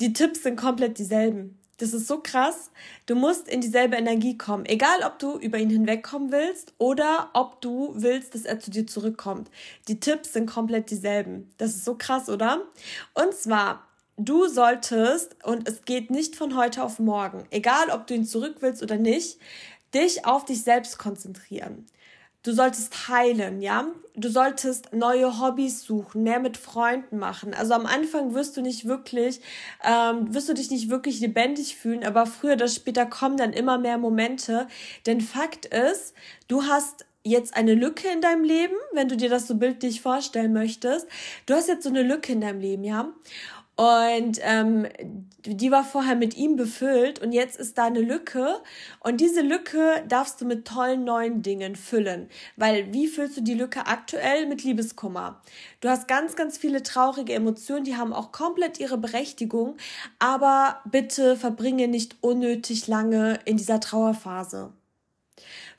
die 0.00 0.12
Tipps 0.12 0.42
sind 0.42 0.56
komplett 0.56 0.98
dieselben. 0.98 1.57
Das 1.78 1.92
ist 1.92 2.08
so 2.08 2.18
krass. 2.18 2.70
Du 3.06 3.14
musst 3.14 3.48
in 3.48 3.60
dieselbe 3.60 3.96
Energie 3.96 4.36
kommen. 4.36 4.66
Egal, 4.66 5.02
ob 5.06 5.18
du 5.20 5.38
über 5.38 5.58
ihn 5.58 5.70
hinwegkommen 5.70 6.32
willst 6.32 6.74
oder 6.78 7.30
ob 7.34 7.60
du 7.60 7.92
willst, 7.94 8.34
dass 8.34 8.44
er 8.44 8.58
zu 8.58 8.70
dir 8.70 8.86
zurückkommt. 8.86 9.48
Die 9.86 10.00
Tipps 10.00 10.32
sind 10.32 10.50
komplett 10.50 10.90
dieselben. 10.90 11.50
Das 11.56 11.70
ist 11.70 11.84
so 11.84 11.94
krass, 11.94 12.28
oder? 12.28 12.62
Und 13.14 13.32
zwar, 13.32 13.86
du 14.16 14.48
solltest, 14.48 15.36
und 15.44 15.68
es 15.68 15.84
geht 15.84 16.10
nicht 16.10 16.34
von 16.34 16.56
heute 16.56 16.82
auf 16.82 16.98
morgen, 16.98 17.44
egal 17.50 17.90
ob 17.90 18.08
du 18.08 18.14
ihn 18.14 18.26
zurück 18.26 18.56
willst 18.58 18.82
oder 18.82 18.96
nicht, 18.96 19.38
dich 19.94 20.26
auf 20.26 20.44
dich 20.44 20.64
selbst 20.64 20.98
konzentrieren. 20.98 21.86
Du 22.44 22.52
solltest 22.52 23.08
heilen, 23.08 23.60
ja? 23.60 23.86
Du 24.14 24.28
solltest 24.30 24.92
neue 24.92 25.40
Hobbys 25.40 25.82
suchen, 25.82 26.22
mehr 26.22 26.40
mit 26.40 26.56
Freunden 26.56 27.18
machen. 27.18 27.52
Also 27.52 27.74
am 27.74 27.86
Anfang 27.86 28.34
wirst 28.34 28.56
du 28.56 28.62
nicht 28.62 28.86
wirklich, 28.86 29.40
ähm, 29.84 30.32
wirst 30.32 30.48
du 30.48 30.54
dich 30.54 30.70
nicht 30.70 30.88
wirklich 30.88 31.20
lebendig 31.20 31.76
fühlen, 31.76 32.04
aber 32.04 32.26
früher 32.26 32.54
oder 32.54 32.68
später 32.68 33.06
kommen 33.06 33.36
dann 33.36 33.52
immer 33.52 33.78
mehr 33.78 33.98
Momente. 33.98 34.68
Denn 35.06 35.20
Fakt 35.20 35.66
ist, 35.66 36.14
du 36.46 36.64
hast 36.64 37.06
jetzt 37.24 37.56
eine 37.56 37.74
Lücke 37.74 38.08
in 38.08 38.20
deinem 38.20 38.44
Leben, 38.44 38.74
wenn 38.92 39.08
du 39.08 39.16
dir 39.16 39.28
das 39.28 39.46
so 39.46 39.56
bildlich 39.56 40.00
vorstellen 40.00 40.52
möchtest. 40.52 41.06
Du 41.46 41.54
hast 41.54 41.68
jetzt 41.68 41.84
so 41.84 41.90
eine 41.90 42.02
Lücke 42.02 42.32
in 42.32 42.40
deinem 42.40 42.60
Leben, 42.60 42.84
ja? 42.84 43.12
Und 43.78 44.40
ähm, 44.42 44.88
die 45.46 45.70
war 45.70 45.84
vorher 45.84 46.16
mit 46.16 46.36
ihm 46.36 46.56
befüllt 46.56 47.20
und 47.20 47.30
jetzt 47.30 47.56
ist 47.56 47.78
da 47.78 47.84
eine 47.84 48.00
Lücke. 48.00 48.60
Und 48.98 49.20
diese 49.20 49.40
Lücke 49.40 50.02
darfst 50.08 50.40
du 50.40 50.46
mit 50.46 50.66
tollen 50.66 51.04
neuen 51.04 51.42
Dingen 51.42 51.76
füllen. 51.76 52.28
Weil 52.56 52.92
wie 52.92 53.06
füllst 53.06 53.36
du 53.36 53.40
die 53.40 53.54
Lücke 53.54 53.86
aktuell 53.86 54.46
mit 54.46 54.64
Liebeskummer? 54.64 55.40
Du 55.80 55.88
hast 55.88 56.08
ganz, 56.08 56.34
ganz 56.34 56.58
viele 56.58 56.82
traurige 56.82 57.34
Emotionen, 57.34 57.84
die 57.84 57.96
haben 57.96 58.12
auch 58.12 58.32
komplett 58.32 58.80
ihre 58.80 58.98
Berechtigung. 58.98 59.76
Aber 60.18 60.80
bitte 60.84 61.36
verbringe 61.36 61.86
nicht 61.86 62.16
unnötig 62.20 62.88
lange 62.88 63.38
in 63.44 63.58
dieser 63.58 63.78
Trauerphase. 63.78 64.72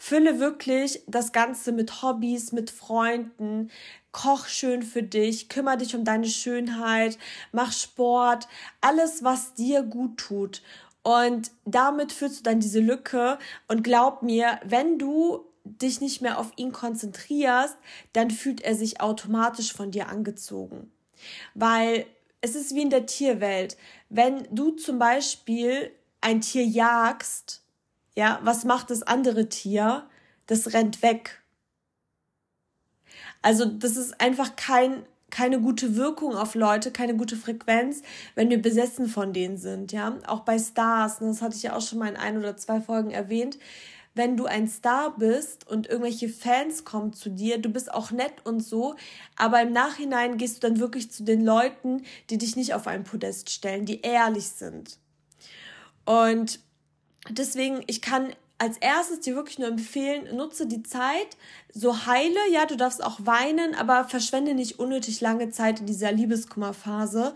Fülle 0.01 0.39
wirklich 0.39 1.03
das 1.08 1.34
Ganze 1.34 1.74
mit 1.74 2.01
Hobbys, 2.01 2.53
mit 2.53 2.72
Freunden, 2.72 3.70
koch 4.13 4.48
schön 4.48 4.82
für 4.82 5.03
dich, 5.03 5.50
kümmere 5.50 5.77
dich 5.77 5.94
um 5.94 6.06
deine 6.06 6.27
Schönheit, 6.27 7.20
mach 7.51 7.74
Sport, 7.74 8.48
alles, 8.79 9.24
was 9.25 9.53
dir 9.53 9.84
gut 9.84 10.18
tut. 10.18 10.63
Und 11.03 11.51
damit 11.65 12.13
füllst 12.13 12.39
du 12.39 12.44
dann 12.44 12.62
diese 12.62 12.79
Lücke 12.79 13.38
und 13.68 13.84
glaub 13.84 14.24
mir, 14.24 14.60
wenn 14.63 14.98
du 14.98 15.46
dich 15.65 16.00
nicht 16.00 16.22
mehr 16.22 16.39
auf 16.39 16.53
ihn 16.56 16.72
konzentrierst, 16.72 17.77
dann 18.13 18.32
fühlt 18.32 18.62
er 18.62 18.75
sich 18.75 19.01
automatisch 19.01 19.74
von 19.74 19.91
dir 19.91 20.08
angezogen. 20.08 20.91
Weil 21.53 22.06
es 22.39 22.56
ist 22.56 22.74
wie 22.74 22.84
in 22.84 22.89
der 22.89 23.06
Tierwelt. 23.06 23.75
Wenn 24.08 24.48
du 24.50 24.72
zum 24.72 24.98
Beispiel 24.98 25.91
ein 26.22 26.39
Tier 26.39 26.63
jagst, 26.63 27.63
ja, 28.20 28.38
was 28.44 28.66
macht 28.66 28.90
das 28.90 29.02
andere 29.02 29.48
Tier? 29.48 30.04
Das 30.46 30.74
rennt 30.74 31.02
weg. 31.02 31.42
Also 33.42 33.64
das 33.64 33.96
ist 33.96 34.20
einfach 34.20 34.58
kein, 34.58 35.06
keine 35.30 35.62
gute 35.62 35.96
Wirkung 35.96 36.36
auf 36.36 36.54
Leute, 36.54 36.92
keine 36.92 37.16
gute 37.16 37.38
Frequenz, 37.38 38.02
wenn 38.36 38.50
wir 38.50 38.62
besessen 38.62 39.08
von 39.08 39.32
denen 39.32 39.56
sind, 39.56 39.94
ja. 39.94 40.18
Auch 40.28 40.42
bei 40.42 40.60
Stars, 40.60 41.22
ne, 41.22 41.28
das 41.28 41.42
hatte 41.42 41.56
ich 41.56 41.64
ja 41.64 41.78
auch 41.78 41.82
schon 41.82 42.00
mal 42.00 42.10
in 42.10 42.18
ein 42.18 42.38
oder 42.38 42.58
zwei 42.58 42.82
Folgen 42.82 43.12
erwähnt. 43.12 43.58
Wenn 44.16 44.36
du 44.36 44.48
ein 44.48 44.68
Star 44.68 45.16
bist 45.18 45.66
und 45.70 45.88
irgendwelche 45.88 46.28
Fans 46.28 46.84
kommen 46.84 47.14
zu 47.14 47.30
dir, 47.30 47.58
du 47.58 47.70
bist 47.70 47.94
auch 47.94 48.12
nett 48.12 48.34
und 48.44 48.60
so, 48.60 48.96
aber 49.38 49.62
im 49.62 49.72
Nachhinein 49.72 50.38
gehst 50.38 50.58
du 50.58 50.68
dann 50.68 50.82
wirklich 50.82 51.10
zu 51.10 51.24
den 51.24 51.46
Leuten, 51.46 52.04
die 52.30 52.38
dich 52.38 52.58
nicht 52.58 52.74
auf 52.74 52.86
ein 52.86 53.06
Podest 53.06 53.50
stellen, 53.50 53.86
die 53.86 54.02
ehrlich 54.02 54.50
sind. 54.50 54.98
Und 56.04 56.60
deswegen, 57.28 57.84
ich 57.88 58.02
kann 58.02 58.34
als 58.60 58.78
erstes 58.78 59.22
dir 59.22 59.36
wirklich 59.36 59.58
nur 59.58 59.70
empfehlen, 59.70 60.36
nutze 60.36 60.68
die 60.68 60.84
Zeit, 60.84 61.38
so 61.74 62.06
heile, 62.06 62.40
ja, 62.52 62.66
du 62.66 62.76
darfst 62.76 63.02
auch 63.02 63.20
weinen, 63.24 63.74
aber 63.74 64.04
verschwende 64.04 64.54
nicht 64.54 64.80
unnötig 64.80 65.22
lange 65.22 65.50
Zeit 65.50 65.80
in 65.80 65.86
dieser 65.86 66.12
Liebeskummerphase 66.12 67.34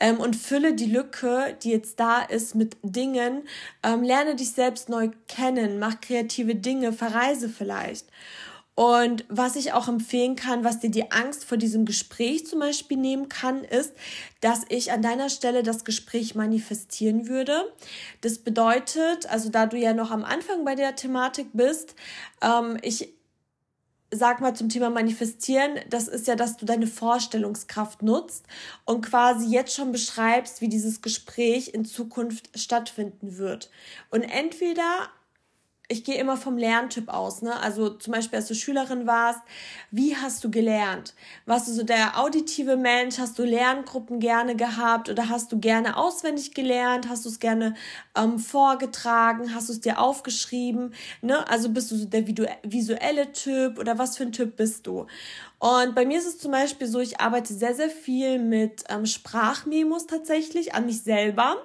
ähm, 0.00 0.20
und 0.20 0.36
fülle 0.36 0.74
die 0.74 0.86
Lücke, 0.86 1.56
die 1.62 1.70
jetzt 1.70 1.98
da 1.98 2.20
ist, 2.20 2.54
mit 2.54 2.76
Dingen. 2.82 3.44
Ähm, 3.82 4.02
lerne 4.02 4.36
dich 4.36 4.52
selbst 4.52 4.90
neu 4.90 5.10
kennen, 5.28 5.78
mach 5.78 6.00
kreative 6.00 6.54
Dinge, 6.54 6.92
verreise 6.92 7.48
vielleicht. 7.48 8.06
Und 8.76 9.24
was 9.30 9.56
ich 9.56 9.72
auch 9.72 9.88
empfehlen 9.88 10.36
kann, 10.36 10.62
was 10.62 10.80
dir 10.80 10.90
die 10.90 11.10
Angst 11.10 11.46
vor 11.46 11.56
diesem 11.56 11.86
Gespräch 11.86 12.46
zum 12.46 12.60
Beispiel 12.60 12.98
nehmen 12.98 13.30
kann, 13.30 13.64
ist, 13.64 13.94
dass 14.42 14.66
ich 14.68 14.92
an 14.92 15.00
deiner 15.00 15.30
Stelle 15.30 15.62
das 15.62 15.84
Gespräch 15.84 16.34
manifestieren 16.34 17.26
würde. 17.26 17.72
Das 18.20 18.38
bedeutet, 18.38 19.30
also 19.30 19.48
da 19.48 19.64
du 19.64 19.78
ja 19.78 19.94
noch 19.94 20.10
am 20.10 20.24
Anfang 20.24 20.66
bei 20.66 20.74
der 20.74 20.94
Thematik 20.94 21.48
bist, 21.54 21.94
ähm, 22.42 22.76
ich 22.82 23.14
sag 24.10 24.42
mal 24.42 24.54
zum 24.54 24.68
Thema 24.68 24.90
Manifestieren, 24.90 25.80
das 25.88 26.06
ist 26.06 26.26
ja, 26.26 26.36
dass 26.36 26.58
du 26.58 26.66
deine 26.66 26.86
Vorstellungskraft 26.86 28.02
nutzt 28.02 28.44
und 28.84 29.00
quasi 29.00 29.46
jetzt 29.46 29.74
schon 29.74 29.90
beschreibst, 29.90 30.60
wie 30.60 30.68
dieses 30.68 31.00
Gespräch 31.00 31.72
in 31.72 31.86
Zukunft 31.86 32.50
stattfinden 32.58 33.38
wird. 33.38 33.70
Und 34.10 34.22
entweder 34.22 35.08
ich 35.88 36.02
gehe 36.02 36.16
immer 36.16 36.36
vom 36.36 36.58
Lerntyp 36.58 37.08
aus, 37.08 37.42
ne? 37.42 37.60
Also 37.60 37.90
zum 37.90 38.12
Beispiel, 38.12 38.38
als 38.38 38.48
du 38.48 38.54
Schülerin 38.54 39.06
warst, 39.06 39.40
wie 39.92 40.16
hast 40.16 40.42
du 40.42 40.50
gelernt? 40.50 41.14
Warst 41.46 41.68
du 41.68 41.72
so 41.72 41.84
der 41.84 42.18
auditive 42.18 42.76
Mensch? 42.76 43.18
Hast 43.18 43.38
du 43.38 43.44
Lerngruppen 43.44 44.18
gerne 44.18 44.56
gehabt 44.56 45.08
oder 45.08 45.28
hast 45.28 45.52
du 45.52 45.60
gerne 45.60 45.96
auswendig 45.96 46.54
gelernt? 46.54 47.08
Hast 47.08 47.24
du 47.24 47.28
es 47.28 47.38
gerne 47.38 47.74
ähm, 48.16 48.40
vorgetragen? 48.40 49.54
Hast 49.54 49.68
du 49.68 49.74
es 49.74 49.80
dir 49.80 50.00
aufgeschrieben? 50.00 50.92
Ne? 51.22 51.48
Also 51.48 51.68
bist 51.68 51.92
du 51.92 51.96
so 51.96 52.06
der 52.06 52.26
visuelle 52.26 53.32
Typ 53.32 53.78
oder 53.78 53.96
was 53.96 54.16
für 54.16 54.24
ein 54.24 54.32
Typ 54.32 54.56
bist 54.56 54.86
du? 54.88 55.06
Und 55.66 55.96
bei 55.96 56.06
mir 56.06 56.16
ist 56.16 56.28
es 56.28 56.38
zum 56.38 56.52
Beispiel 56.52 56.86
so, 56.86 57.00
ich 57.00 57.18
arbeite 57.18 57.52
sehr, 57.52 57.74
sehr 57.74 57.90
viel 57.90 58.38
mit 58.38 58.84
ähm, 58.88 59.04
Sprachmemos 59.04 60.06
tatsächlich 60.06 60.76
an 60.76 60.86
mich 60.86 61.02
selber. 61.02 61.56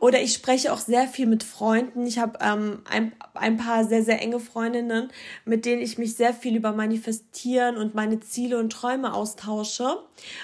Oder 0.00 0.22
ich 0.22 0.32
spreche 0.32 0.72
auch 0.72 0.78
sehr 0.78 1.06
viel 1.06 1.26
mit 1.26 1.44
Freunden. 1.44 2.06
Ich 2.06 2.18
habe 2.18 2.38
ähm, 2.40 2.80
ein, 2.90 3.12
ein 3.34 3.58
paar 3.58 3.84
sehr, 3.84 4.02
sehr 4.02 4.22
enge 4.22 4.40
Freundinnen, 4.40 5.10
mit 5.44 5.66
denen 5.66 5.82
ich 5.82 5.98
mich 5.98 6.16
sehr 6.16 6.32
viel 6.32 6.56
über 6.56 6.72
Manifestieren 6.72 7.76
und 7.76 7.94
meine 7.94 8.18
Ziele 8.20 8.58
und 8.58 8.72
Träume 8.72 9.12
austausche. 9.12 9.98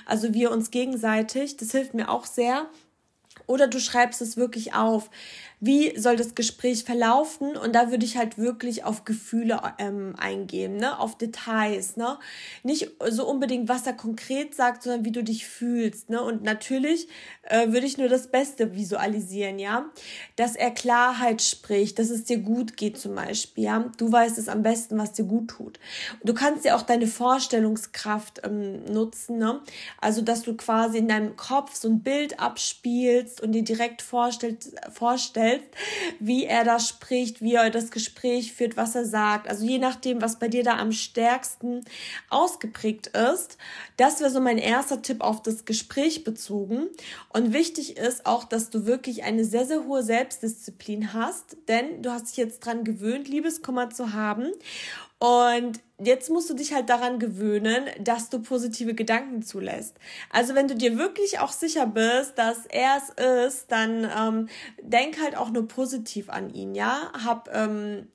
Also 0.04 0.34
wir 0.34 0.50
uns 0.50 0.70
gegenseitig. 0.70 1.56
Das 1.56 1.70
hilft 1.70 1.94
mir 1.94 2.10
auch 2.10 2.26
sehr. 2.26 2.66
Oder 3.46 3.66
du 3.66 3.80
schreibst 3.80 4.20
es 4.20 4.36
wirklich 4.36 4.74
auf 4.74 5.08
wie 5.64 5.98
soll 5.98 6.16
das 6.16 6.34
Gespräch 6.34 6.84
verlaufen? 6.84 7.56
Und 7.56 7.74
da 7.74 7.90
würde 7.90 8.04
ich 8.04 8.18
halt 8.18 8.36
wirklich 8.36 8.84
auf 8.84 9.04
Gefühle 9.06 9.60
ähm, 9.78 10.14
eingehen, 10.18 10.76
ne, 10.76 10.98
auf 10.98 11.16
Details, 11.16 11.96
ne, 11.96 12.18
nicht 12.62 12.90
so 13.08 13.26
unbedingt, 13.26 13.66
was 13.68 13.86
er 13.86 13.94
konkret 13.94 14.54
sagt, 14.54 14.82
sondern 14.82 15.06
wie 15.06 15.12
du 15.12 15.24
dich 15.24 15.46
fühlst, 15.46 16.10
ne, 16.10 16.22
und 16.22 16.42
natürlich 16.42 17.08
äh, 17.44 17.68
würde 17.68 17.86
ich 17.86 17.96
nur 17.96 18.08
das 18.08 18.26
Beste 18.26 18.74
visualisieren, 18.74 19.58
ja, 19.58 19.86
dass 20.36 20.54
er 20.54 20.70
Klarheit 20.70 21.40
spricht, 21.40 21.98
dass 21.98 22.10
es 22.10 22.24
dir 22.24 22.38
gut 22.38 22.76
geht 22.76 22.98
zum 22.98 23.14
Beispiel, 23.14 23.64
ja, 23.64 23.90
du 23.96 24.12
weißt 24.12 24.36
es 24.36 24.48
am 24.48 24.62
besten, 24.62 24.98
was 24.98 25.12
dir 25.12 25.24
gut 25.24 25.48
tut. 25.48 25.80
Du 26.22 26.34
kannst 26.34 26.66
ja 26.66 26.76
auch 26.76 26.82
deine 26.82 27.06
Vorstellungskraft 27.06 28.42
ähm, 28.44 28.84
nutzen, 28.84 29.38
ne, 29.38 29.60
also 29.98 30.20
dass 30.20 30.42
du 30.42 30.56
quasi 30.58 30.98
in 30.98 31.08
deinem 31.08 31.36
Kopf 31.36 31.74
so 31.74 31.88
ein 31.88 32.00
Bild 32.00 32.38
abspielst 32.38 33.40
und 33.40 33.52
dir 33.52 33.64
direkt 33.64 34.02
vorstellst, 34.02 34.74
vorstellst 34.92 35.53
selbst, 35.54 35.68
wie 36.20 36.44
er 36.44 36.64
da 36.64 36.78
spricht, 36.78 37.42
wie 37.42 37.54
er 37.54 37.70
das 37.70 37.90
Gespräch 37.90 38.52
führt, 38.52 38.76
was 38.76 38.94
er 38.94 39.04
sagt. 39.04 39.48
Also 39.48 39.64
je 39.64 39.78
nachdem, 39.78 40.22
was 40.22 40.38
bei 40.38 40.48
dir 40.48 40.64
da 40.64 40.78
am 40.78 40.92
stärksten 40.92 41.84
ausgeprägt 42.30 43.08
ist. 43.08 43.58
Das 43.96 44.20
wäre 44.20 44.30
so 44.30 44.40
mein 44.40 44.58
erster 44.58 45.02
Tipp 45.02 45.20
auf 45.20 45.42
das 45.42 45.64
Gespräch 45.64 46.24
bezogen. 46.24 46.88
Und 47.32 47.52
wichtig 47.52 47.96
ist 47.96 48.26
auch, 48.26 48.44
dass 48.44 48.70
du 48.70 48.86
wirklich 48.86 49.24
eine 49.24 49.44
sehr, 49.44 49.66
sehr 49.66 49.84
hohe 49.84 50.02
Selbstdisziplin 50.02 51.12
hast, 51.12 51.56
denn 51.68 52.02
du 52.02 52.10
hast 52.10 52.28
dich 52.28 52.36
jetzt 52.36 52.60
dran 52.60 52.84
gewöhnt, 52.84 53.28
Liebeskummer 53.28 53.90
zu 53.90 54.12
haben. 54.12 54.52
Und 55.24 55.80
jetzt 55.98 56.28
musst 56.28 56.50
du 56.50 56.54
dich 56.54 56.74
halt 56.74 56.90
daran 56.90 57.18
gewöhnen, 57.18 57.86
dass 57.98 58.28
du 58.28 58.42
positive 58.42 58.92
Gedanken 58.92 59.40
zulässt. 59.40 59.96
Also 60.28 60.54
wenn 60.54 60.68
du 60.68 60.74
dir 60.74 60.98
wirklich 60.98 61.38
auch 61.38 61.50
sicher 61.50 61.86
bist, 61.86 62.36
dass 62.36 62.66
er 62.66 62.98
es 62.98 63.54
ist, 63.54 63.72
dann 63.72 64.06
ähm, 64.14 64.48
denk 64.82 65.18
halt 65.22 65.34
auch 65.34 65.48
nur 65.48 65.66
positiv 65.66 66.28
an 66.28 66.50
ihn, 66.50 66.74
ja. 66.74 67.10
Hab 67.24 67.48
ähm, 67.54 68.08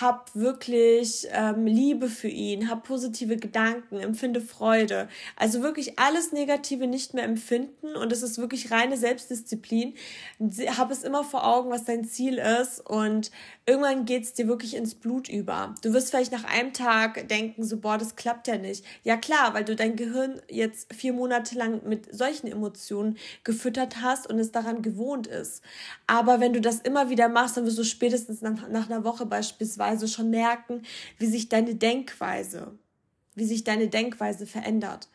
hab 0.00 0.34
wirklich 0.34 1.28
ähm, 1.32 1.66
Liebe 1.66 2.08
für 2.08 2.28
ihn, 2.28 2.70
hab 2.70 2.84
positive 2.84 3.36
Gedanken, 3.36 3.98
empfinde 4.00 4.40
Freude. 4.40 5.06
Also 5.36 5.62
wirklich 5.62 5.98
alles 5.98 6.32
Negative 6.32 6.86
nicht 6.86 7.12
mehr 7.12 7.24
empfinden 7.24 7.94
und 7.96 8.10
es 8.10 8.22
ist 8.22 8.38
wirklich 8.38 8.70
reine 8.70 8.96
Selbstdisziplin. 8.96 9.92
Hab 10.78 10.90
es 10.90 11.02
immer 11.02 11.24
vor 11.24 11.46
Augen, 11.46 11.70
was 11.70 11.84
dein 11.84 12.06
Ziel 12.06 12.38
ist 12.38 12.80
und 12.80 13.30
irgendwann 13.66 14.06
geht's 14.06 14.32
dir 14.32 14.48
wirklich 14.48 14.76
ins 14.76 14.94
Blut 14.94 15.28
über. 15.28 15.74
Du 15.82 15.92
wirst 15.92 16.08
vielleicht 16.08 16.32
nach 16.32 16.44
einem 16.44 16.72
Tag 16.72 17.28
denken, 17.28 17.62
so, 17.62 17.76
boah, 17.76 17.98
das 17.98 18.16
klappt 18.16 18.48
ja 18.48 18.56
nicht. 18.56 18.86
Ja 19.04 19.18
klar, 19.18 19.52
weil 19.52 19.64
du 19.64 19.76
dein 19.76 19.96
Gehirn 19.96 20.40
jetzt 20.48 20.92
vier 20.94 21.12
Monate 21.12 21.56
lang 21.56 21.82
mit 21.86 22.14
solchen 22.16 22.46
Emotionen 22.46 23.18
gefüttert 23.44 24.00
hast 24.00 24.28
und 24.28 24.38
es 24.38 24.52
daran 24.52 24.80
gewohnt 24.80 25.26
ist. 25.26 25.62
Aber 26.06 26.40
wenn 26.40 26.54
du 26.54 26.62
das 26.62 26.80
immer 26.80 27.10
wieder 27.10 27.28
machst, 27.28 27.58
dann 27.58 27.66
wirst 27.66 27.78
du 27.78 27.84
spätestens 27.84 28.40
nach, 28.40 28.68
nach 28.68 28.88
einer 28.88 29.04
Woche 29.04 29.26
beispielsweise 29.26 29.81
beispielsweise 29.82 30.08
schon 30.08 30.30
merken, 30.30 30.82
wie 31.18 31.26
sich 31.26 31.48
deine 31.48 31.74
Denkweise, 31.74 32.78
wie 33.34 33.44
sich 33.44 33.64
deine 33.64 33.88
Denkweise 33.88 34.46
verändert. 34.46 35.08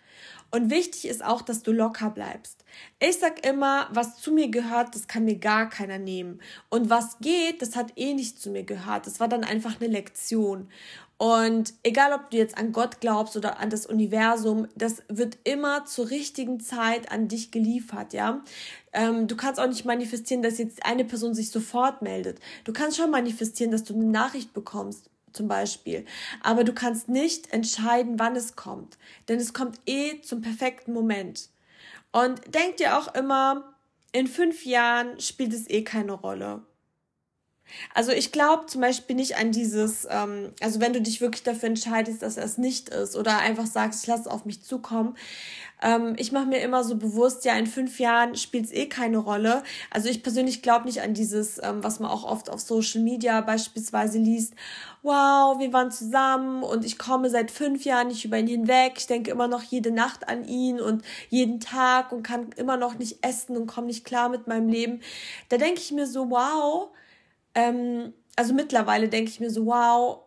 Und 0.49 0.69
wichtig 0.69 1.07
ist 1.07 1.23
auch, 1.23 1.41
dass 1.41 1.61
du 1.61 1.73
locker 1.73 2.09
bleibst. 2.09 2.63
Ich 2.99 3.19
sag 3.19 3.45
immer, 3.45 3.89
was 3.91 4.17
zu 4.17 4.31
mir 4.31 4.49
gehört, 4.49 4.95
das 4.95 5.07
kann 5.07 5.25
mir 5.25 5.37
gar 5.37 5.69
keiner 5.69 5.97
nehmen. 5.97 6.41
Und 6.69 6.89
was 6.89 7.19
geht, 7.19 7.61
das 7.61 7.75
hat 7.75 7.93
eh 7.97 8.13
nicht 8.13 8.39
zu 8.41 8.49
mir 8.49 8.63
gehört. 8.63 9.07
Das 9.07 9.19
war 9.19 9.27
dann 9.27 9.43
einfach 9.43 9.79
eine 9.79 9.89
Lektion. 9.91 10.69
Und 11.17 11.73
egal, 11.81 12.13
ob 12.13 12.29
du 12.29 12.37
jetzt 12.37 12.57
an 12.57 12.71
Gott 12.71 12.99
glaubst 12.99 13.35
oder 13.35 13.59
an 13.59 13.71
das 13.71 13.87
Universum, 13.87 14.67
das 14.75 15.01
wird 15.09 15.39
immer 15.43 15.85
zur 15.85 16.11
richtigen 16.11 16.59
Zeit 16.59 17.11
an 17.11 17.27
dich 17.27 17.49
geliefert, 17.49 18.13
ja. 18.13 18.43
Ähm, 18.93 19.27
du 19.27 19.35
kannst 19.35 19.59
auch 19.59 19.67
nicht 19.67 19.83
manifestieren, 19.83 20.43
dass 20.43 20.59
jetzt 20.59 20.85
eine 20.85 21.05
Person 21.05 21.33
sich 21.33 21.49
sofort 21.49 22.03
meldet. 22.03 22.39
Du 22.65 22.73
kannst 22.73 22.97
schon 22.97 23.09
manifestieren, 23.09 23.71
dass 23.71 23.83
du 23.83 23.95
eine 23.95 24.05
Nachricht 24.05 24.53
bekommst, 24.53 25.09
zum 25.33 25.47
Beispiel. 25.47 26.05
Aber 26.43 26.63
du 26.63 26.73
kannst 26.73 27.09
nicht 27.09 27.51
entscheiden, 27.51 28.19
wann 28.19 28.35
es 28.35 28.55
kommt. 28.55 28.99
Denn 29.27 29.39
es 29.39 29.53
kommt 29.53 29.79
eh 29.87 30.21
zum 30.21 30.41
perfekten 30.41 30.93
Moment. 30.93 31.49
Und 32.11 32.41
denk 32.53 32.77
dir 32.77 32.97
auch 32.97 33.13
immer, 33.15 33.73
in 34.11 34.27
fünf 34.27 34.65
Jahren 34.65 35.19
spielt 35.19 35.53
es 35.53 35.67
eh 35.69 35.83
keine 35.83 36.13
Rolle. 36.13 36.61
Also 37.93 38.11
ich 38.11 38.31
glaube 38.31 38.65
zum 38.67 38.81
Beispiel 38.81 39.15
nicht 39.15 39.37
an 39.37 39.51
dieses, 39.51 40.07
ähm, 40.09 40.51
also 40.61 40.79
wenn 40.79 40.93
du 40.93 41.01
dich 41.01 41.21
wirklich 41.21 41.43
dafür 41.43 41.69
entscheidest, 41.69 42.21
dass 42.21 42.37
es 42.37 42.57
nicht 42.57 42.89
ist 42.89 43.15
oder 43.15 43.39
einfach 43.39 43.65
sagst, 43.65 44.03
ich 44.03 44.07
lasse 44.07 44.23
es 44.23 44.27
auf 44.27 44.45
mich 44.45 44.63
zukommen. 44.63 45.15
Ähm, 45.81 46.15
ich 46.17 46.31
mache 46.31 46.47
mir 46.47 46.59
immer 46.59 46.83
so 46.83 46.95
bewusst, 46.95 47.45
ja, 47.45 47.55
in 47.55 47.67
fünf 47.67 47.99
Jahren 47.99 48.35
spielt 48.35 48.65
es 48.65 48.71
eh 48.71 48.87
keine 48.87 49.17
Rolle. 49.17 49.63
Also 49.91 50.09
ich 50.09 50.23
persönlich 50.23 50.61
glaube 50.63 50.85
nicht 50.85 51.01
an 51.01 51.13
dieses, 51.13 51.59
ähm, 51.63 51.83
was 51.83 51.99
man 51.99 52.09
auch 52.09 52.23
oft 52.23 52.49
auf 52.49 52.59
Social 52.61 53.01
Media 53.01 53.41
beispielsweise 53.41 54.17
liest. 54.17 54.53
Wow, 55.03 55.59
wir 55.59 55.71
waren 55.73 55.91
zusammen 55.91 56.63
und 56.63 56.83
ich 56.83 56.97
komme 56.97 57.29
seit 57.29 57.51
fünf 57.51 57.85
Jahren 57.85 58.07
nicht 58.07 58.25
über 58.25 58.39
ihn 58.39 58.47
hinweg. 58.47 58.93
Ich 58.97 59.07
denke 59.07 59.29
immer 59.29 59.47
noch 59.47 59.61
jede 59.63 59.91
Nacht 59.91 60.27
an 60.27 60.45
ihn 60.45 60.81
und 60.81 61.03
jeden 61.29 61.59
Tag 61.59 62.11
und 62.11 62.23
kann 62.23 62.49
immer 62.55 62.77
noch 62.77 62.97
nicht 62.97 63.23
essen 63.23 63.55
und 63.55 63.67
komme 63.67 63.87
nicht 63.87 64.03
klar 64.03 64.29
mit 64.29 64.47
meinem 64.47 64.69
Leben. 64.69 65.01
Da 65.49 65.57
denke 65.57 65.79
ich 65.79 65.91
mir 65.91 66.07
so, 66.07 66.29
wow, 66.31 66.89
ähm, 67.57 68.13
also 68.35 68.53
mittlerweile 68.53 69.09
denke 69.09 69.31
ich 69.31 69.39
mir 69.39 69.49
so, 69.49 69.65
wow, 69.65 70.19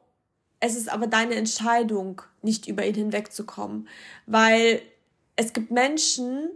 es 0.58 0.76
ist 0.76 0.90
aber 0.92 1.06
deine 1.06 1.36
Entscheidung, 1.36 2.22
nicht 2.42 2.66
über 2.66 2.84
ihn 2.84 2.94
hinwegzukommen. 2.94 3.88
Weil 4.26 4.82
es 5.36 5.52
gibt 5.52 5.70
Menschen, 5.70 6.50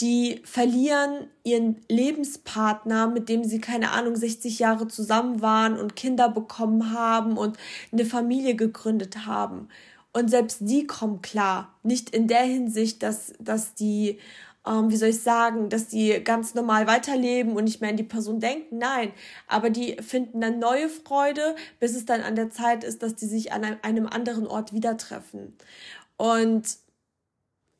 die 0.00 0.42
verlieren 0.44 1.26
ihren 1.42 1.80
Lebenspartner, 1.88 3.08
mit 3.08 3.28
dem 3.28 3.42
sie, 3.42 3.60
keine 3.60 3.90
Ahnung, 3.90 4.14
60 4.14 4.60
Jahre 4.60 4.86
zusammen 4.86 5.42
waren 5.42 5.78
und 5.78 5.96
Kinder 5.96 6.28
bekommen 6.28 6.92
haben 6.92 7.36
und 7.36 7.58
eine 7.92 8.04
Familie 8.04 8.54
gegründet 8.54 9.26
haben. 9.26 9.68
Und 10.12 10.30
selbst 10.30 10.58
die 10.60 10.86
kommen 10.86 11.20
klar. 11.20 11.74
Nicht 11.82 12.10
in 12.10 12.28
der 12.28 12.44
Hinsicht, 12.44 13.02
dass, 13.02 13.32
dass 13.40 13.74
die 13.74 14.18
ähm, 14.66 14.90
wie 14.90 14.96
soll 14.96 15.10
ich 15.10 15.22
sagen, 15.22 15.68
dass 15.68 15.88
die 15.88 16.22
ganz 16.22 16.54
normal 16.54 16.86
weiterleben 16.86 17.56
und 17.56 17.64
nicht 17.64 17.80
mehr 17.80 17.90
an 17.90 17.96
die 17.96 18.02
Person 18.02 18.40
denken. 18.40 18.78
Nein, 18.78 19.12
aber 19.46 19.70
die 19.70 19.96
finden 20.02 20.40
dann 20.40 20.58
neue 20.58 20.88
Freude, 20.88 21.54
bis 21.80 21.94
es 21.94 22.04
dann 22.04 22.22
an 22.22 22.36
der 22.36 22.50
Zeit 22.50 22.84
ist, 22.84 23.02
dass 23.02 23.14
die 23.14 23.26
sich 23.26 23.52
an 23.52 23.64
einem 23.82 24.06
anderen 24.06 24.46
Ort 24.46 24.72
wieder 24.72 24.96
treffen. 24.96 25.56
Und 26.16 26.78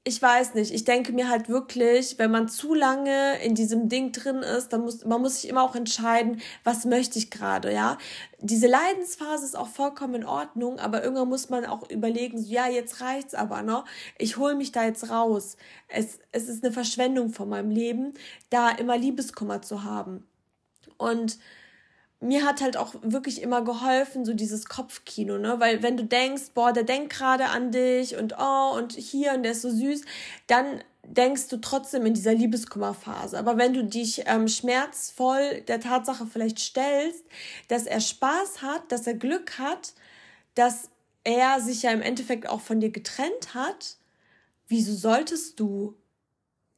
ich 0.06 0.22
weiß 0.22 0.54
nicht, 0.54 0.72
ich 0.72 0.84
denke 0.84 1.12
mir 1.12 1.28
halt 1.28 1.48
wirklich, 1.48 2.16
wenn 2.18 2.30
man 2.30 2.48
zu 2.48 2.74
lange 2.74 3.42
in 3.42 3.56
diesem 3.56 3.88
Ding 3.88 4.12
drin 4.12 4.36
ist, 4.36 4.68
dann 4.68 4.82
muss 4.82 5.04
man 5.04 5.20
muss 5.20 5.40
sich 5.40 5.50
immer 5.50 5.64
auch 5.64 5.74
entscheiden, 5.74 6.40
was 6.62 6.84
möchte 6.84 7.18
ich 7.18 7.28
gerade, 7.28 7.74
ja? 7.74 7.98
Diese 8.38 8.68
Leidensphase 8.68 9.44
ist 9.44 9.56
auch 9.56 9.66
vollkommen 9.66 10.14
in 10.14 10.24
Ordnung, 10.24 10.78
aber 10.78 11.02
irgendwann 11.02 11.28
muss 11.28 11.50
man 11.50 11.64
auch 11.64 11.90
überlegen, 11.90 12.38
so, 12.40 12.48
ja, 12.48 12.68
jetzt 12.68 13.00
reicht's 13.00 13.34
aber, 13.34 13.62
ne? 13.62 13.82
Ich 14.16 14.36
hole 14.36 14.54
mich 14.54 14.70
da 14.70 14.84
jetzt 14.84 15.10
raus. 15.10 15.56
Es 15.88 16.20
es 16.30 16.48
ist 16.48 16.62
eine 16.62 16.72
Verschwendung 16.72 17.30
von 17.30 17.48
meinem 17.48 17.70
Leben, 17.70 18.14
da 18.48 18.70
immer 18.70 18.96
Liebeskummer 18.96 19.60
zu 19.62 19.82
haben. 19.82 20.24
Und 20.98 21.38
mir 22.20 22.44
hat 22.44 22.62
halt 22.62 22.76
auch 22.76 22.94
wirklich 23.02 23.42
immer 23.42 23.62
geholfen, 23.62 24.24
so 24.24 24.32
dieses 24.32 24.66
Kopfkino, 24.66 25.38
ne? 25.38 25.60
Weil 25.60 25.82
wenn 25.82 25.96
du 25.96 26.04
denkst, 26.04 26.52
boah, 26.54 26.72
der 26.72 26.82
denkt 26.82 27.12
gerade 27.12 27.46
an 27.46 27.70
dich 27.72 28.16
und 28.16 28.34
oh, 28.38 28.72
und 28.76 28.92
hier 28.92 29.34
und 29.34 29.42
der 29.42 29.52
ist 29.52 29.62
so 29.62 29.70
süß, 29.70 30.02
dann 30.46 30.82
denkst 31.02 31.48
du 31.48 31.58
trotzdem 31.58 32.06
in 32.06 32.14
dieser 32.14 32.34
Liebeskummerphase. 32.34 33.38
Aber 33.38 33.58
wenn 33.58 33.74
du 33.74 33.84
dich 33.84 34.24
ähm, 34.26 34.48
schmerzvoll 34.48 35.62
der 35.68 35.80
Tatsache 35.80 36.26
vielleicht 36.26 36.58
stellst, 36.58 37.24
dass 37.68 37.84
er 37.84 38.00
Spaß 38.00 38.62
hat, 38.62 38.90
dass 38.90 39.06
er 39.06 39.14
Glück 39.14 39.58
hat, 39.58 39.92
dass 40.54 40.90
er 41.22 41.60
sich 41.60 41.82
ja 41.82 41.90
im 41.90 42.02
Endeffekt 42.02 42.48
auch 42.48 42.60
von 42.60 42.80
dir 42.80 42.90
getrennt 42.90 43.54
hat, 43.54 43.96
wieso 44.68 44.94
solltest 44.94 45.60
du 45.60 45.94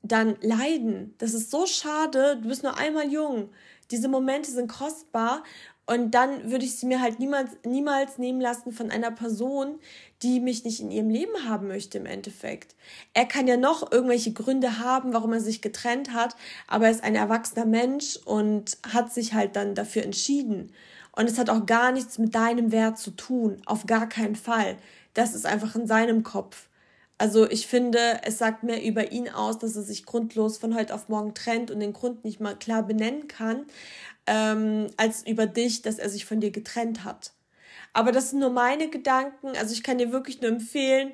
dann 0.03 0.37
leiden? 0.41 1.15
Das 1.19 1.33
ist 1.33 1.51
so 1.51 1.67
schade, 1.67 2.39
du 2.43 2.49
bist 2.49 2.63
nur 2.63 2.77
einmal 2.77 3.11
jung 3.11 3.51
diese 3.91 4.09
Momente 4.09 4.51
sind 4.51 4.69
kostbar 4.69 5.43
und 5.89 6.11
dann 6.11 6.51
würde 6.51 6.67
ich 6.67 6.77
sie 6.77 6.85
mir 6.85 7.01
halt 7.01 7.19
niemals, 7.19 7.51
niemals 7.65 8.19
nehmen 8.19 8.43
lassen 8.43 8.73
von 8.73 8.91
einer 8.91 9.11
Person, 9.11 9.79
die 10.23 10.39
mich 10.39 10.63
nicht 10.63 10.81
in 10.81 10.91
ihrem 10.91 11.09
Leben 11.09 11.49
haben 11.49 11.67
möchte 11.67 11.97
im 11.97 12.05
Endeffekt. 12.05 12.77
Er 13.15 13.25
kann 13.25 13.49
ja 13.49 13.57
noch 13.57 13.91
irgendwelche 13.91 14.35
Gründe 14.35 14.81
haben, 14.81 15.15
warum 15.15 15.33
er 15.33 15.41
sich 15.41 15.63
getrennt 15.63 16.13
hat, 16.13 16.37
aber 16.67 16.85
er 16.85 16.91
ist 16.91 17.05
ein 17.05 17.15
erwachsener 17.15 17.65
Mensch 17.65 18.19
und 18.27 18.77
hat 18.93 19.15
sich 19.15 19.33
halt 19.33 19.57
dann 19.57 19.75
dafür 19.75 20.03
entschieden. 20.03 20.73
Und 21.13 21.31
es 21.31 21.39
hat 21.39 21.49
auch 21.49 21.65
gar 21.65 21.91
nichts 21.91 22.19
mit 22.19 22.35
deinem 22.35 22.71
Wert 22.71 22.99
zu 22.99 23.13
tun, 23.13 23.63
auf 23.65 23.87
gar 23.87 24.11
keinen 24.11 24.37
Fall. 24.37 24.77
Das 25.15 25.35
ist 25.35 25.47
einfach 25.47 25.75
in 25.75 25.87
seinem 25.87 26.23
Kopf. 26.23 26.68
Also 27.19 27.51
ich 27.51 27.67
finde, 27.67 28.21
es 28.23 28.39
sagt 28.39 28.63
mehr 28.63 28.83
über 28.83 29.11
ihn 29.11 29.29
aus, 29.29 29.59
dass 29.59 29.75
er 29.77 29.83
sich 29.83 30.07
grundlos 30.07 30.57
von 30.59 30.75
heute 30.75 30.95
auf 30.95 31.09
morgen 31.09 31.35
trennt 31.35 31.71
und 31.71 31.81
den 31.81 31.93
Grund 31.93 32.25
nicht 32.25 32.41
mal 32.41 32.57
klar 32.57 32.85
benennen 32.85 33.27
kann, 33.27 33.67
ähm, 34.27 34.87
als 34.97 35.27
über 35.27 35.47
dich, 35.47 35.83
dass 35.83 35.99
er 35.99 36.11
sich 36.11 36.25
von 36.25 36.41
dir 36.41 36.53
getrennt 36.53 37.05
hat. 37.05 37.33
Aber 37.93 38.13
das 38.13 38.31
sind 38.31 38.41
nur 38.41 38.51
meine 38.51 38.89
Gedanken. 38.89 39.49
Also 39.57 39.73
ich 39.73 39.83
kann 39.83 39.99
dir 39.99 40.13
wirklich 40.13 40.41
nur 40.41 40.51
empfehlen. 40.51 41.13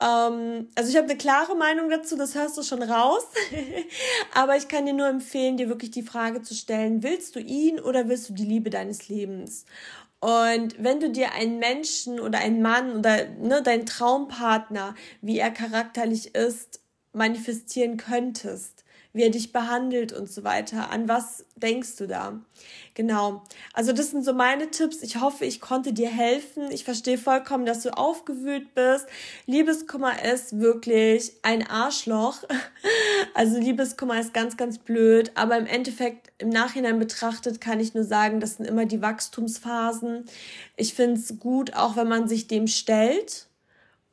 Ähm, 0.00 0.68
also 0.74 0.90
ich 0.90 0.96
habe 0.96 1.08
eine 1.08 1.16
klare 1.16 1.54
Meinung 1.56 1.88
dazu, 1.90 2.16
das 2.16 2.34
hörst 2.34 2.56
du 2.58 2.62
schon 2.62 2.82
raus. 2.82 3.24
Aber 4.34 4.56
ich 4.56 4.68
kann 4.68 4.86
dir 4.86 4.94
nur 4.94 5.06
empfehlen, 5.08 5.56
dir 5.56 5.68
wirklich 5.68 5.92
die 5.92 6.02
Frage 6.02 6.42
zu 6.42 6.54
stellen, 6.54 7.02
willst 7.02 7.36
du 7.36 7.40
ihn 7.40 7.78
oder 7.78 8.08
willst 8.08 8.28
du 8.28 8.32
die 8.32 8.44
Liebe 8.44 8.70
deines 8.70 9.08
Lebens? 9.08 9.66
Und 10.24 10.82
wenn 10.82 11.00
du 11.00 11.10
dir 11.10 11.32
einen 11.32 11.58
Menschen 11.58 12.18
oder 12.18 12.38
einen 12.38 12.62
Mann 12.62 12.96
oder 12.96 13.26
ne, 13.28 13.62
deinen 13.62 13.84
Traumpartner, 13.84 14.94
wie 15.20 15.38
er 15.38 15.50
charakterlich 15.50 16.34
ist, 16.34 16.80
manifestieren 17.12 17.98
könntest, 17.98 18.83
wie 19.14 19.22
er 19.22 19.30
dich 19.30 19.52
behandelt 19.52 20.12
und 20.12 20.30
so 20.30 20.42
weiter. 20.42 20.90
An 20.90 21.08
was 21.08 21.46
denkst 21.54 21.96
du 21.96 22.08
da? 22.08 22.40
Genau. 22.94 23.44
Also 23.72 23.92
das 23.92 24.10
sind 24.10 24.24
so 24.24 24.34
meine 24.34 24.70
Tipps. 24.70 25.02
Ich 25.02 25.20
hoffe, 25.20 25.44
ich 25.44 25.60
konnte 25.60 25.92
dir 25.92 26.10
helfen. 26.10 26.70
Ich 26.72 26.84
verstehe 26.84 27.16
vollkommen, 27.16 27.64
dass 27.64 27.82
du 27.82 27.96
aufgewühlt 27.96 28.74
bist. 28.74 29.06
Liebeskummer 29.46 30.24
ist 30.24 30.58
wirklich 30.60 31.32
ein 31.42 31.66
Arschloch. 31.66 32.42
Also 33.36 33.58
Liebeskummer 33.58 34.20
ist 34.20 34.32
ganz, 34.32 34.56
ganz 34.56 34.78
blöd. 34.78 35.32
Aber 35.34 35.56
im 35.56 35.66
Endeffekt, 35.66 36.30
im 36.38 36.50
Nachhinein 36.50 37.00
betrachtet, 37.00 37.60
kann 37.60 37.80
ich 37.80 37.94
nur 37.94 38.04
sagen, 38.04 38.38
das 38.38 38.56
sind 38.56 38.66
immer 38.66 38.86
die 38.86 39.02
Wachstumsphasen. 39.02 40.24
Ich 40.76 40.94
finde 40.94 41.20
es 41.20 41.40
gut, 41.40 41.74
auch 41.74 41.96
wenn 41.96 42.06
man 42.06 42.28
sich 42.28 42.46
dem 42.46 42.68
stellt 42.68 43.48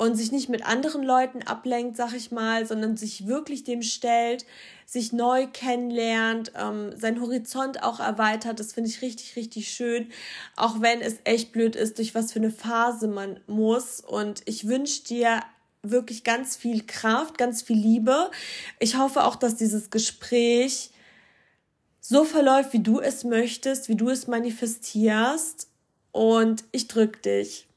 und 0.02 0.16
sich 0.16 0.32
nicht 0.32 0.50
mit 0.50 0.66
anderen 0.66 1.04
Leuten 1.04 1.44
ablenkt, 1.44 1.96
sag 1.96 2.16
ich 2.16 2.32
mal, 2.32 2.66
sondern 2.66 2.98
sich 2.98 3.28
wirklich 3.28 3.64
dem 3.64 3.84
stellt, 3.84 4.48
sich 4.88 5.14
neu 5.14 5.46
kennenlernt, 5.46 6.54
ähm, 6.60 6.98
sein 6.98 7.22
Horizont 7.22 7.84
auch 7.84 8.00
erweitert. 8.00 8.60
Das 8.60 8.74
finde 8.74 8.90
ich 8.90 9.04
richtig, 9.04 9.36
richtig 9.36 9.70
schön. 9.70 10.10
Auch 10.56 10.82
wenn 10.82 11.02
es 11.02 11.18
echt 11.24 11.52
blöd 11.52 11.76
ist, 11.76 12.00
durch 12.00 12.16
was 12.16 12.32
für 12.32 12.40
eine 12.40 12.50
Phase 12.50 13.08
man 13.08 13.42
muss. 13.46 14.00
Und 14.00 14.42
ich 14.46 14.68
wünsche 14.68 15.04
dir 15.04 15.40
wirklich 15.84 16.24
ganz 16.24 16.56
viel 16.56 16.84
Kraft, 16.84 17.38
ganz 17.38 17.62
viel 17.62 17.78
Liebe. 17.78 18.32
Ich 18.80 18.98
hoffe 18.98 19.24
auch, 19.24 19.36
dass 19.36 19.56
dieses 19.56 19.92
Gespräch 19.92 20.90
so 22.00 22.26
verläuft, 22.26 22.74
wie 22.74 22.82
du 22.82 23.00
es 23.00 23.24
möchtest, 23.24 23.88
wie 23.88 23.98
du 23.98 24.10
es 24.10 24.26
manifestierst. 24.26 25.68
Und 26.12 26.64
ich 26.72 26.88
drücke 26.88 27.20
dich. 27.20 27.68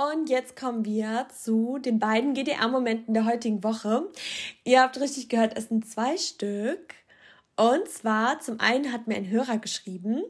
Und 0.00 0.30
jetzt 0.30 0.56
kommen 0.56 0.86
wir 0.86 1.26
zu 1.36 1.78
den 1.78 1.98
beiden 1.98 2.32
GDR-Momenten 2.32 3.12
der 3.12 3.26
heutigen 3.26 3.62
Woche. 3.62 4.08
Ihr 4.64 4.80
habt 4.80 4.98
richtig 4.98 5.28
gehört, 5.28 5.58
es 5.58 5.68
sind 5.68 5.86
zwei 5.86 6.16
Stück. 6.16 6.94
Und 7.54 7.86
zwar, 7.86 8.40
zum 8.40 8.60
einen 8.60 8.94
hat 8.94 9.06
mir 9.06 9.16
ein 9.16 9.28
Hörer 9.28 9.58
geschrieben 9.58 10.22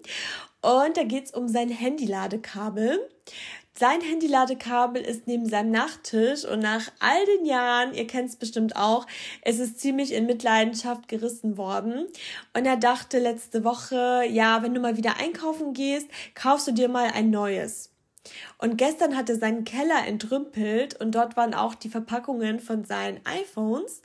und 0.61 0.97
da 0.97 1.05
geht 1.05 1.27
es 1.27 1.31
um 1.31 1.47
sein 1.47 1.69
Handyladekabel. 1.69 2.99
Sein 3.79 4.01
Handyladekabel 4.01 5.03
ist 5.03 5.29
neben 5.29 5.49
seinem 5.49 5.71
Nachttisch 5.71 6.45
und 6.45 6.59
nach 6.59 6.91
all 6.99 7.25
den 7.37 7.47
Jahren, 7.47 7.95
ihr 7.95 8.09
kennt 8.09 8.31
es 8.31 8.37
bestimmt 8.37 8.75
auch, 8.75 9.07
es 9.43 9.61
ist 9.61 9.79
ziemlich 9.79 10.13
in 10.13 10.27
Mitleidenschaft 10.27 11.07
gerissen 11.07 11.57
worden. 11.57 12.07
Und 12.57 12.67
er 12.67 12.77
dachte 12.77 13.21
letzte 13.21 13.63
Woche, 13.63 14.25
ja, 14.29 14.65
wenn 14.65 14.75
du 14.75 14.81
mal 14.81 14.97
wieder 14.97 15.19
einkaufen 15.21 15.75
gehst, 15.75 16.09
kaufst 16.35 16.67
du 16.67 16.73
dir 16.73 16.89
mal 16.89 17.13
ein 17.15 17.31
neues. 17.31 17.90
Und 18.59 18.77
gestern 18.77 19.17
hat 19.17 19.31
er 19.31 19.37
seinen 19.37 19.65
Keller 19.65 20.07
entrümpelt 20.07 21.01
und 21.01 21.15
dort 21.15 21.37
waren 21.37 21.55
auch 21.55 21.75
die 21.75 21.89
Verpackungen 21.89 22.61
von 22.61 22.85
seinen 22.85 23.21
iPhones 23.25 24.03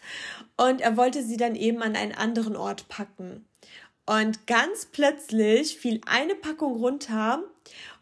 und 0.56 0.82
er 0.82 0.96
wollte 0.96 1.22
sie 1.24 1.38
dann 1.38 1.56
eben 1.56 1.82
an 1.82 1.96
einen 1.96 2.14
anderen 2.14 2.56
Ort 2.56 2.88
packen. 2.88 3.46
Und 4.06 4.48
ganz 4.48 4.86
plötzlich 4.86 5.78
fiel 5.78 6.00
eine 6.06 6.36
Packung 6.36 6.78
runter 6.78 7.44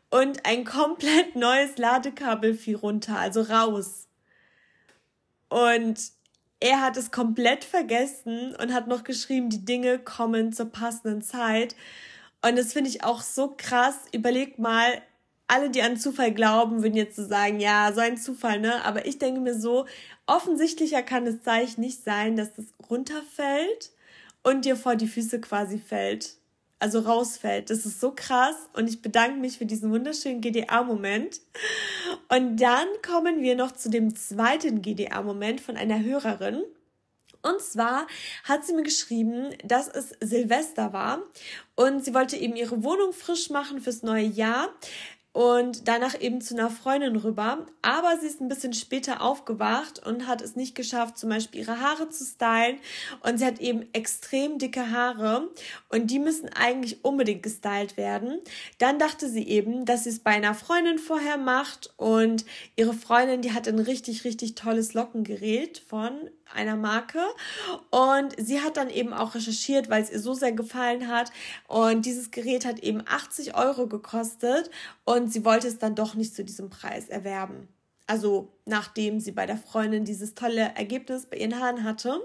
und 0.10 0.46
ein 0.46 0.66
komplett 0.66 1.36
neues 1.36 1.78
Ladekabel 1.78 2.54
fiel 2.54 2.76
runter, 2.76 3.18
also 3.18 3.42
raus. 3.42 4.08
Und 5.50 6.00
er 6.60 6.82
hat 6.82 6.98
es 6.98 7.12
komplett 7.12 7.64
vergessen 7.64 8.56
und 8.56 8.74
hat 8.74 8.88
noch 8.88 9.04
geschrieben, 9.04 9.50
die 9.50 9.66
Dinge 9.66 10.00
kommen 10.00 10.54
zur 10.54 10.72
passenden 10.72 11.22
Zeit. 11.22 11.76
Und 12.42 12.58
das 12.58 12.74
finde 12.74 12.90
ich 12.90 13.04
auch 13.04 13.22
so 13.22 13.54
krass. 13.58 13.96
Überlegt 14.12 14.60
mal, 14.60 15.02
alle, 15.48 15.70
die 15.70 15.82
an 15.82 15.98
Zufall 15.98 16.34
glauben, 16.34 16.84
würden 16.84 16.96
jetzt 16.96 17.16
so 17.16 17.26
sagen, 17.26 17.60
ja, 17.60 17.92
so 17.94 18.02
ein 18.02 18.18
Zufall, 18.18 18.60
ne? 18.60 18.84
Aber 18.86 19.06
ich 19.06 19.20
denke 19.20 19.42
mir 19.42 19.54
so, 19.54 19.86
offensichtlicher 20.26 21.04
kann 21.04 21.28
es 21.28 21.44
Zeichen 21.44 21.82
nicht 21.82 22.04
sein, 22.04 22.36
dass 22.36 22.54
das 22.54 22.66
runterfällt 22.90 23.92
und 24.44 24.66
dir 24.66 24.76
vor 24.76 24.96
die 24.96 25.08
Füße 25.08 25.42
quasi 25.42 25.80
fällt. 25.80 26.38
Also 26.80 27.00
rausfällt. 27.00 27.70
Das 27.70 27.86
ist 27.86 28.02
so 28.02 28.12
krass 28.12 28.56
und 28.74 28.90
ich 28.90 29.02
bedanke 29.02 29.40
mich 29.40 29.58
für 29.58 29.66
diesen 29.66 29.90
wunderschönen 29.92 30.42
GDA-Moment. 30.42 31.40
Und 32.28 32.58
dann 32.58 32.88
kommen 33.08 33.42
wir 33.42 33.56
noch 33.56 33.72
zu 33.72 33.90
dem 33.90 34.16
zweiten 34.16 34.82
GDA-Moment 34.82 35.62
von 35.62 35.78
einer 35.78 36.04
Hörerin. 36.04 36.62
Und 37.42 37.62
zwar 37.62 38.08
hat 38.46 38.66
sie 38.66 38.74
mir 38.74 38.84
geschrieben, 38.84 39.50
dass 39.66 39.90
es 39.90 40.16
Silvester 40.22 40.94
war 40.94 41.22
und 41.76 42.04
sie 42.04 42.14
wollte 42.14 42.38
eben 42.38 42.56
ihre 42.56 42.84
Wohnung 42.84 43.12
frisch 43.12 43.50
machen 43.50 43.82
fürs 43.82 44.02
neue 44.02 44.24
Jahr 44.24 44.70
und 45.34 45.88
danach 45.88 46.20
eben 46.22 46.42
zu 46.42 46.54
einer 46.54 46.70
Freundin 46.70 47.16
rüber. 47.16 47.66
Aber 47.82 48.18
sie 48.20 48.28
ist 48.28 48.40
ein 48.40 48.48
bisschen 48.48 48.74
später 48.74 49.22
aufgewacht 49.22 50.06
und 50.06 50.28
hat 50.28 50.42
es 50.42 50.56
nicht 50.56 50.76
geschafft, 50.76 51.18
zum 51.18 51.30
Beispiel 51.30 51.62
ihre 51.62 51.82
Haare 51.82 52.10
zu 52.10 52.24
stylen. 52.24 52.78
Und 53.22 53.40
sie 53.40 53.46
hat 53.46 53.60
eben 53.60 53.88
extrem 53.94 54.60
dicke 54.60 54.92
Haare 54.92 55.50
und 55.90 56.12
die 56.12 56.20
müssen 56.20 56.50
eigentlich 56.50 57.04
unbedingt 57.04 57.42
gestylt 57.42 57.98
werden. 57.98 58.40
Dann 58.78 59.00
dachte 59.00 59.28
sie 59.28 59.48
eben, 59.48 59.86
dass 59.86 60.04
sie 60.04 60.12
es 60.12 60.20
bei 60.20 60.32
einer 60.32 60.54
Freundin 60.54 61.00
vorher 61.00 61.38
macht 61.38 61.92
und 61.98 62.46
ihre 62.76 62.94
Freundin, 62.94 63.42
die 63.42 63.54
hat 63.54 63.68
ein 63.68 63.80
richtig, 63.80 64.24
richtig 64.26 64.54
tolles 64.54 64.94
Lockengerät 64.94 65.80
von 65.80 66.12
einer 66.52 66.76
Marke. 66.76 67.22
Und 67.90 68.34
sie 68.38 68.62
hat 68.62 68.78
dann 68.78 68.90
eben 68.90 69.14
auch 69.14 69.36
recherchiert, 69.36 69.90
weil 69.90 70.04
es 70.04 70.12
ihr 70.12 70.20
so 70.20 70.34
sehr 70.34 70.52
gefallen 70.52 71.08
hat. 71.08 71.32
Und 71.68 72.06
dieses 72.06 72.32
Gerät 72.32 72.66
hat 72.66 72.80
eben 72.80 73.04
80 73.06 73.56
Euro 73.56 73.88
gekostet 73.88 74.70
und 75.06 75.32
sie 75.32 75.46
wollte 75.46 75.68
es 75.68 75.80
dann 75.80 75.96
doch 75.96 76.16
nicht 76.16 76.36
zu 76.36 76.44
diesem 76.44 76.70
Preis 76.70 77.10
erwerben. 77.10 77.68
Also 78.06 78.52
nachdem 78.66 79.20
sie 79.20 79.32
bei 79.32 79.46
der 79.46 79.58
Freundin 79.58 80.04
dieses 80.04 80.36
tolle 80.36 80.74
Ergebnis 80.76 81.26
bei 81.26 81.38
ihren 81.38 81.60
Haaren 81.60 81.84
hatte. 81.84 82.20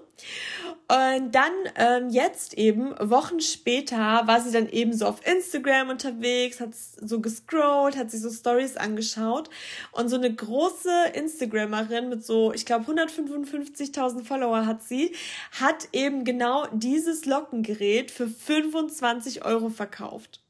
Und 0.90 1.32
dann 1.32 1.52
ähm, 1.74 2.08
jetzt 2.08 2.54
eben, 2.54 2.94
Wochen 2.98 3.40
später, 3.40 4.22
war 4.24 4.40
sie 4.40 4.50
dann 4.50 4.70
eben 4.70 4.94
so 4.94 5.04
auf 5.04 5.26
Instagram 5.26 5.90
unterwegs, 5.90 6.60
hat 6.60 6.70
so 6.74 7.20
gescrollt, 7.20 7.94
hat 7.98 8.10
sich 8.10 8.22
so 8.22 8.30
Stories 8.30 8.78
angeschaut. 8.78 9.50
Und 9.92 10.08
so 10.08 10.16
eine 10.16 10.34
große 10.34 10.90
Instagrammerin 11.12 12.08
mit 12.08 12.24
so, 12.24 12.54
ich 12.54 12.64
glaube, 12.64 12.90
155.000 12.90 14.24
Follower 14.24 14.64
hat 14.64 14.82
sie, 14.82 15.14
hat 15.60 15.88
eben 15.92 16.24
genau 16.24 16.66
dieses 16.72 17.26
Lockengerät 17.26 18.10
für 18.10 18.26
25 18.26 19.44
Euro 19.44 19.68
verkauft. 19.68 20.40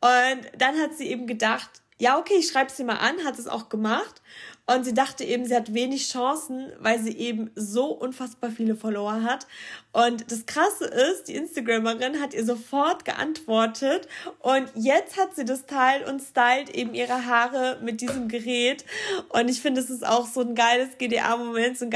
Und 0.00 0.40
dann 0.56 0.80
hat 0.80 0.94
sie 0.94 1.08
eben 1.08 1.26
gedacht, 1.26 1.82
ja, 1.98 2.18
okay, 2.18 2.34
ich 2.38 2.48
schreibe 2.48 2.72
sie 2.72 2.84
mal 2.84 2.96
an, 2.96 3.22
hat 3.24 3.38
es 3.38 3.46
auch 3.46 3.68
gemacht. 3.68 4.22
Und 4.64 4.84
sie 4.84 4.94
dachte 4.94 5.24
eben, 5.24 5.44
sie 5.44 5.56
hat 5.56 5.74
wenig 5.74 6.08
Chancen, 6.08 6.72
weil 6.78 7.00
sie 7.00 7.16
eben 7.18 7.50
so 7.56 7.86
unfassbar 7.86 8.50
viele 8.50 8.76
Follower 8.76 9.22
hat. 9.22 9.48
Und 9.90 10.30
das 10.30 10.46
Krasse 10.46 10.84
ist, 10.84 11.24
die 11.24 11.34
Instagramerin 11.34 12.20
hat 12.20 12.32
ihr 12.32 12.46
sofort 12.46 13.04
geantwortet 13.04 14.08
und 14.38 14.68
jetzt 14.74 15.18
hat 15.18 15.34
sie 15.34 15.44
das 15.44 15.66
Teil 15.66 16.04
und 16.04 16.22
stylt 16.22 16.70
eben 16.74 16.94
ihre 16.94 17.26
Haare 17.26 17.78
mit 17.82 18.00
diesem 18.00 18.28
Gerät. 18.28 18.84
Und 19.30 19.50
ich 19.50 19.60
finde, 19.60 19.80
es 19.80 19.90
ist 19.90 20.06
auch 20.06 20.26
so 20.26 20.40
ein 20.40 20.54
geiles 20.54 20.96
GDA-Moment, 20.96 21.76
so, 21.76 21.90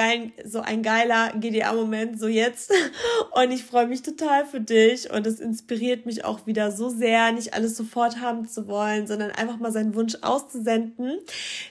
so 0.45 0.61
ein 0.61 0.83
geiler 0.83 1.33
GDA-Moment, 1.39 2.19
so 2.19 2.27
jetzt. 2.27 2.73
Und 3.31 3.53
ich 3.53 3.65
freue 3.65 3.87
mich 3.87 4.03
total 4.03 4.45
für 4.45 4.61
dich 4.61 5.11
und 5.11 5.27
es 5.27 5.41
inspiriert 5.41 6.07
mich 6.07 6.25
auch 6.25 6.47
wieder 6.47 6.73
so 6.73 6.89
sehr, 6.89 7.33
nicht 7.33 7.55
alles 7.55 7.77
sofort 7.77 8.21
haben 8.21 8.49
zu 8.49 8.67
wollen, 8.67 9.07
sondern 9.07 9.31
einfach 9.31 9.59
mal 9.59 9.73
seinen 9.73 9.95
Wunsch 9.95 10.17
auszusenden. 10.23 11.19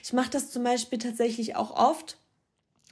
Ich 0.02 0.12
mache 0.12 0.30
das 0.30 0.50
zum 0.50 0.62
Beispiel 0.62 0.85
Beispiel 0.86 0.98
tatsächlich 0.98 1.56
auch 1.56 1.72
oft, 1.72 2.16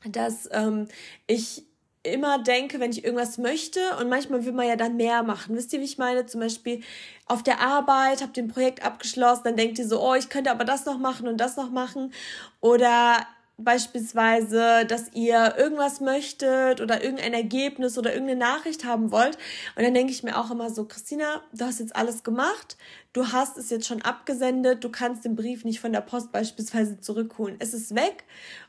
dass 0.04 0.48
ähm, 0.52 0.88
ich 1.26 1.64
immer 2.02 2.42
denke, 2.42 2.80
wenn 2.80 2.90
ich 2.90 3.04
irgendwas 3.04 3.38
möchte 3.38 3.80
und 3.98 4.08
manchmal 4.08 4.44
will 4.44 4.52
man 4.52 4.66
ja 4.66 4.76
dann 4.76 4.96
mehr 4.96 5.22
machen. 5.22 5.56
Wisst 5.56 5.72
ihr, 5.72 5.80
wie 5.80 5.84
ich 5.84 5.96
meine? 5.96 6.26
Zum 6.26 6.40
Beispiel 6.40 6.82
auf 7.26 7.42
der 7.42 7.60
Arbeit, 7.60 8.20
ihr 8.36 8.42
ein 8.42 8.48
Projekt 8.48 8.84
abgeschlossen, 8.84 9.42
dann 9.44 9.56
denkt 9.56 9.78
ihr 9.78 9.88
so, 9.88 10.02
oh, 10.02 10.14
ich 10.14 10.28
könnte 10.28 10.50
aber 10.50 10.64
das 10.64 10.84
noch 10.84 10.98
machen 10.98 11.28
und 11.28 11.38
das 11.38 11.56
noch 11.56 11.70
machen. 11.70 12.12
Oder 12.60 13.26
beispielsweise, 13.56 14.84
dass 14.86 15.12
ihr 15.12 15.54
irgendwas 15.56 16.00
möchtet 16.00 16.80
oder 16.80 17.02
irgendein 17.02 17.34
Ergebnis 17.34 17.96
oder 17.96 18.12
irgendeine 18.12 18.40
Nachricht 18.40 18.84
haben 18.84 19.12
wollt. 19.12 19.38
Und 19.76 19.84
dann 19.84 19.94
denke 19.94 20.12
ich 20.12 20.22
mir 20.22 20.38
auch 20.38 20.50
immer 20.50 20.70
so, 20.70 20.84
Christina, 20.86 21.42
du 21.52 21.64
hast 21.64 21.78
jetzt 21.78 21.94
alles 21.94 22.24
gemacht, 22.24 22.76
du 23.12 23.32
hast 23.32 23.56
es 23.56 23.70
jetzt 23.70 23.86
schon 23.86 24.02
abgesendet, 24.02 24.82
du 24.82 24.90
kannst 24.90 25.24
den 25.24 25.36
Brief 25.36 25.64
nicht 25.64 25.80
von 25.80 25.92
der 25.92 26.00
Post 26.00 26.32
beispielsweise 26.32 27.00
zurückholen. 27.00 27.56
Es 27.60 27.74
ist 27.74 27.94
weg 27.94 28.24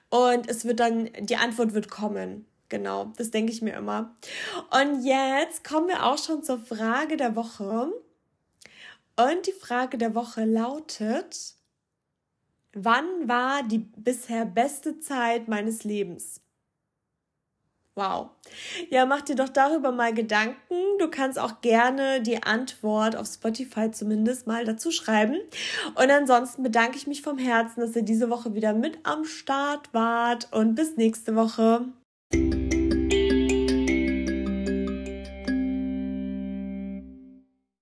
und 0.10 0.48
es 0.50 0.66
wird 0.66 0.80
dann, 0.80 1.10
die 1.20 1.38
Antwort 1.38 1.74
wird 1.74 1.90
kommen. 1.90 2.46
Genau, 2.70 3.14
das 3.18 3.32
denke 3.32 3.52
ich 3.52 3.62
mir 3.62 3.76
immer. 3.76 4.16
Und 4.72 5.04
jetzt 5.04 5.64
kommen 5.64 5.88
wir 5.88 6.06
auch 6.06 6.18
schon 6.18 6.44
zur 6.44 6.60
Frage 6.60 7.18
der 7.18 7.36
Woche. 7.36 7.92
Und 9.18 9.48
die 9.48 9.52
Frage 9.52 9.98
der 9.98 10.14
Woche 10.14 10.46
lautet, 10.46 11.55
Wann 12.78 13.30
war 13.30 13.64
die 13.64 13.78
bisher 13.78 14.46
beste 14.46 15.00
Zeit 15.00 15.48
meines 15.48 15.86
Lebens? 15.86 16.42
Wow. 17.96 18.32
Ja, 18.90 19.06
mach 19.06 19.22
dir 19.22 19.36
doch 19.36 19.48
darüber 19.48 19.94
mal 19.94 20.14
Gedanken. 20.14 20.76
Du 21.00 21.10
kannst 21.10 21.40
auch 21.40 21.62
gerne 21.62 22.22
die 22.22 22.44
Antwort 22.44 23.16
auf 23.16 23.28
Spotify 23.28 23.90
zumindest 23.92 24.46
mal 24.46 24.66
dazu 24.66 24.92
schreiben. 24.92 25.38
Und 25.96 26.12
ansonsten 26.12 26.64
bedanke 26.64 26.98
ich 26.98 27.08
mich 27.08 27.22
vom 27.22 27.38
Herzen, 27.38 27.80
dass 27.80 27.96
ihr 27.96 28.04
diese 28.04 28.30
Woche 28.30 28.54
wieder 28.54 28.74
mit 28.74 29.00
am 29.04 29.24
Start 29.24 29.94
wart 29.94 30.52
und 30.52 30.76
bis 30.76 30.98
nächste 30.98 31.38
Woche. 31.38 31.86